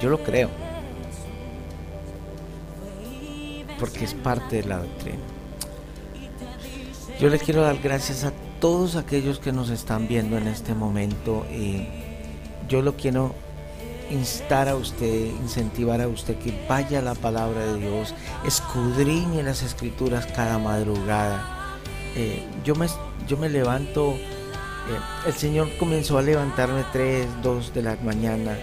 Yo 0.00 0.08
lo 0.08 0.22
creo. 0.22 0.48
Porque 3.78 4.06
es 4.06 4.14
parte 4.14 4.62
de 4.62 4.64
la 4.64 4.78
doctrina. 4.78 5.18
Yo 7.20 7.28
le 7.28 7.38
quiero 7.38 7.60
dar 7.60 7.76
gracias 7.76 8.24
a 8.24 8.32
todos 8.58 8.96
aquellos 8.96 9.38
que 9.38 9.52
nos 9.52 9.68
están 9.68 10.08
viendo 10.08 10.38
en 10.38 10.48
este 10.48 10.72
momento. 10.72 11.44
Yo 12.70 12.80
lo 12.80 12.96
quiero 12.96 13.34
instar 14.10 14.68
a 14.68 14.76
usted, 14.76 15.26
incentivar 15.42 16.00
a 16.00 16.08
usted 16.08 16.36
que 16.38 16.66
vaya 16.68 17.00
a 17.00 17.02
la 17.02 17.14
palabra 17.14 17.66
de 17.66 17.78
Dios, 17.78 18.14
escudriñe 18.44 19.42
las 19.42 19.62
escrituras 19.62 20.26
cada 20.26 20.58
madrugada. 20.58 21.44
Eh, 22.16 22.44
yo, 22.64 22.74
me, 22.76 22.86
yo 23.28 23.36
me 23.36 23.48
levanto, 23.48 24.12
eh, 24.12 25.26
el 25.26 25.32
Señor 25.34 25.68
comenzó 25.78 26.18
a 26.18 26.22
levantarme 26.22 26.84
3, 26.92 27.26
2 27.42 27.74
de 27.74 27.82
la 27.82 27.96
mañana, 27.96 28.56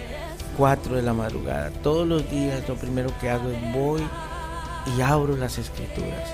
4 0.56 0.96
de 0.96 1.02
la 1.02 1.12
madrugada. 1.12 1.70
Todos 1.82 2.06
los 2.06 2.28
días 2.30 2.66
lo 2.66 2.74
primero 2.74 3.10
que 3.20 3.30
hago 3.30 3.50
es 3.50 3.72
voy 3.74 4.02
y 4.96 5.00
abro 5.02 5.36
las 5.36 5.58
escrituras. 5.58 6.30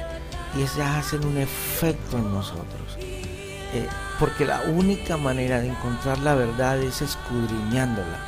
Y 0.56 0.62
esas 0.62 1.04
hacen 1.04 1.24
un 1.26 1.38
efecto 1.38 2.18
en 2.18 2.32
nosotros. 2.32 2.96
Eh, 3.00 3.88
porque 4.18 4.44
la 4.44 4.62
única 4.62 5.16
manera 5.16 5.60
de 5.60 5.68
encontrar 5.68 6.18
la 6.18 6.34
verdad 6.34 6.78
es 6.78 7.02
escudriñándola, 7.02 8.18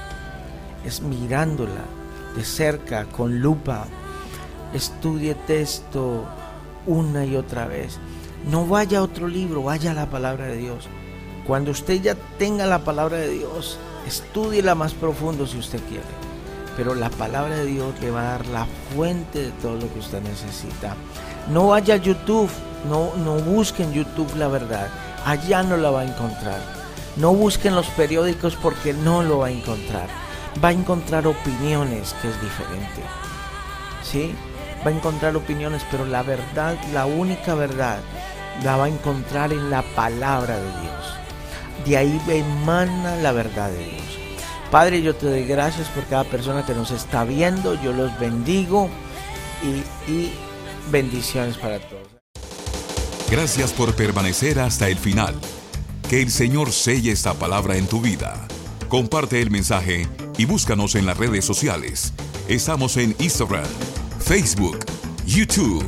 es 0.84 1.00
mirándola 1.00 1.84
de 2.34 2.44
cerca, 2.44 3.04
con 3.06 3.40
lupa. 3.40 3.86
Estudie 4.74 5.34
texto 5.34 6.24
una 6.86 7.24
y 7.24 7.36
otra 7.36 7.66
vez. 7.66 7.98
No 8.50 8.66
vaya 8.66 8.98
a 8.98 9.02
otro 9.02 9.28
libro, 9.28 9.62
vaya 9.62 9.92
a 9.92 9.94
la 9.94 10.10
palabra 10.10 10.46
de 10.46 10.56
Dios. 10.56 10.88
Cuando 11.46 11.70
usted 11.70 12.02
ya 12.02 12.16
tenga 12.38 12.66
la 12.66 12.80
palabra 12.80 13.16
de 13.18 13.30
Dios, 13.30 13.78
estudiela 14.06 14.74
más 14.74 14.92
profundo 14.92 15.46
si 15.46 15.58
usted 15.58 15.80
quiere. 15.88 16.04
Pero 16.76 16.94
la 16.94 17.08
palabra 17.08 17.56
de 17.56 17.66
Dios 17.66 17.94
le 18.00 18.10
va 18.10 18.20
a 18.20 18.30
dar 18.32 18.46
la 18.48 18.66
fuente 18.94 19.38
de 19.44 19.50
todo 19.62 19.76
lo 19.76 19.92
que 19.92 20.00
usted 20.00 20.20
necesita. 20.22 20.94
No 21.50 21.68
vaya 21.68 21.94
a 21.94 21.98
YouTube, 21.98 22.50
no, 22.90 23.16
no 23.24 23.36
busque 23.36 23.84
en 23.84 23.92
YouTube 23.92 24.34
la 24.36 24.48
verdad 24.48 24.88
allá 25.26 25.64
no 25.64 25.76
la 25.76 25.90
va 25.90 26.00
a 26.00 26.04
encontrar. 26.04 26.60
No 27.16 27.34
busquen 27.34 27.74
los 27.74 27.88
periódicos 27.88 28.54
porque 28.56 28.94
no 28.94 29.22
lo 29.22 29.38
va 29.38 29.48
a 29.48 29.50
encontrar. 29.50 30.08
Va 30.62 30.68
a 30.68 30.72
encontrar 30.72 31.26
opiniones, 31.26 32.14
que 32.22 32.28
es 32.28 32.40
diferente. 32.40 33.02
¿Sí? 34.02 34.34
Va 34.86 34.90
a 34.90 34.94
encontrar 34.94 35.36
opiniones, 35.36 35.82
pero 35.90 36.06
la 36.06 36.22
verdad, 36.22 36.76
la 36.92 37.06
única 37.06 37.54
verdad, 37.54 37.98
la 38.62 38.76
va 38.76 38.84
a 38.84 38.88
encontrar 38.88 39.52
en 39.52 39.68
la 39.68 39.82
palabra 39.82 40.56
de 40.56 40.80
Dios. 40.80 41.14
De 41.84 41.96
ahí 41.96 42.20
emana 42.28 43.16
la 43.16 43.32
verdad 43.32 43.70
de 43.70 43.84
Dios. 43.84 44.18
Padre, 44.70 45.02
yo 45.02 45.14
te 45.14 45.26
doy 45.26 45.44
gracias 45.44 45.88
por 45.88 46.04
cada 46.04 46.24
persona 46.24 46.64
que 46.64 46.74
nos 46.74 46.90
está 46.92 47.24
viendo. 47.24 47.74
Yo 47.82 47.92
los 47.92 48.16
bendigo 48.18 48.88
y, 49.62 50.10
y 50.10 50.32
bendiciones 50.90 51.56
para 51.56 51.78
todos. 51.80 52.15
Gracias 53.30 53.72
por 53.72 53.94
permanecer 53.94 54.60
hasta 54.60 54.88
el 54.88 54.98
final. 54.98 55.34
Que 56.08 56.22
el 56.22 56.30
Señor 56.30 56.70
selle 56.70 57.10
esta 57.10 57.34
palabra 57.34 57.76
en 57.76 57.86
tu 57.86 58.00
vida. 58.00 58.46
Comparte 58.88 59.42
el 59.42 59.50
mensaje 59.50 60.06
y 60.38 60.44
búscanos 60.44 60.94
en 60.94 61.06
las 61.06 61.16
redes 61.16 61.44
sociales. 61.44 62.12
Estamos 62.48 62.96
en 62.96 63.16
Instagram, 63.18 63.66
Facebook, 64.20 64.78
YouTube. 65.26 65.84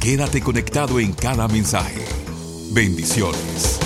Quédate 0.00 0.40
conectado 0.40 0.98
en 1.00 1.12
cada 1.12 1.48
mensaje. 1.48 2.04
Bendiciones. 2.72 3.79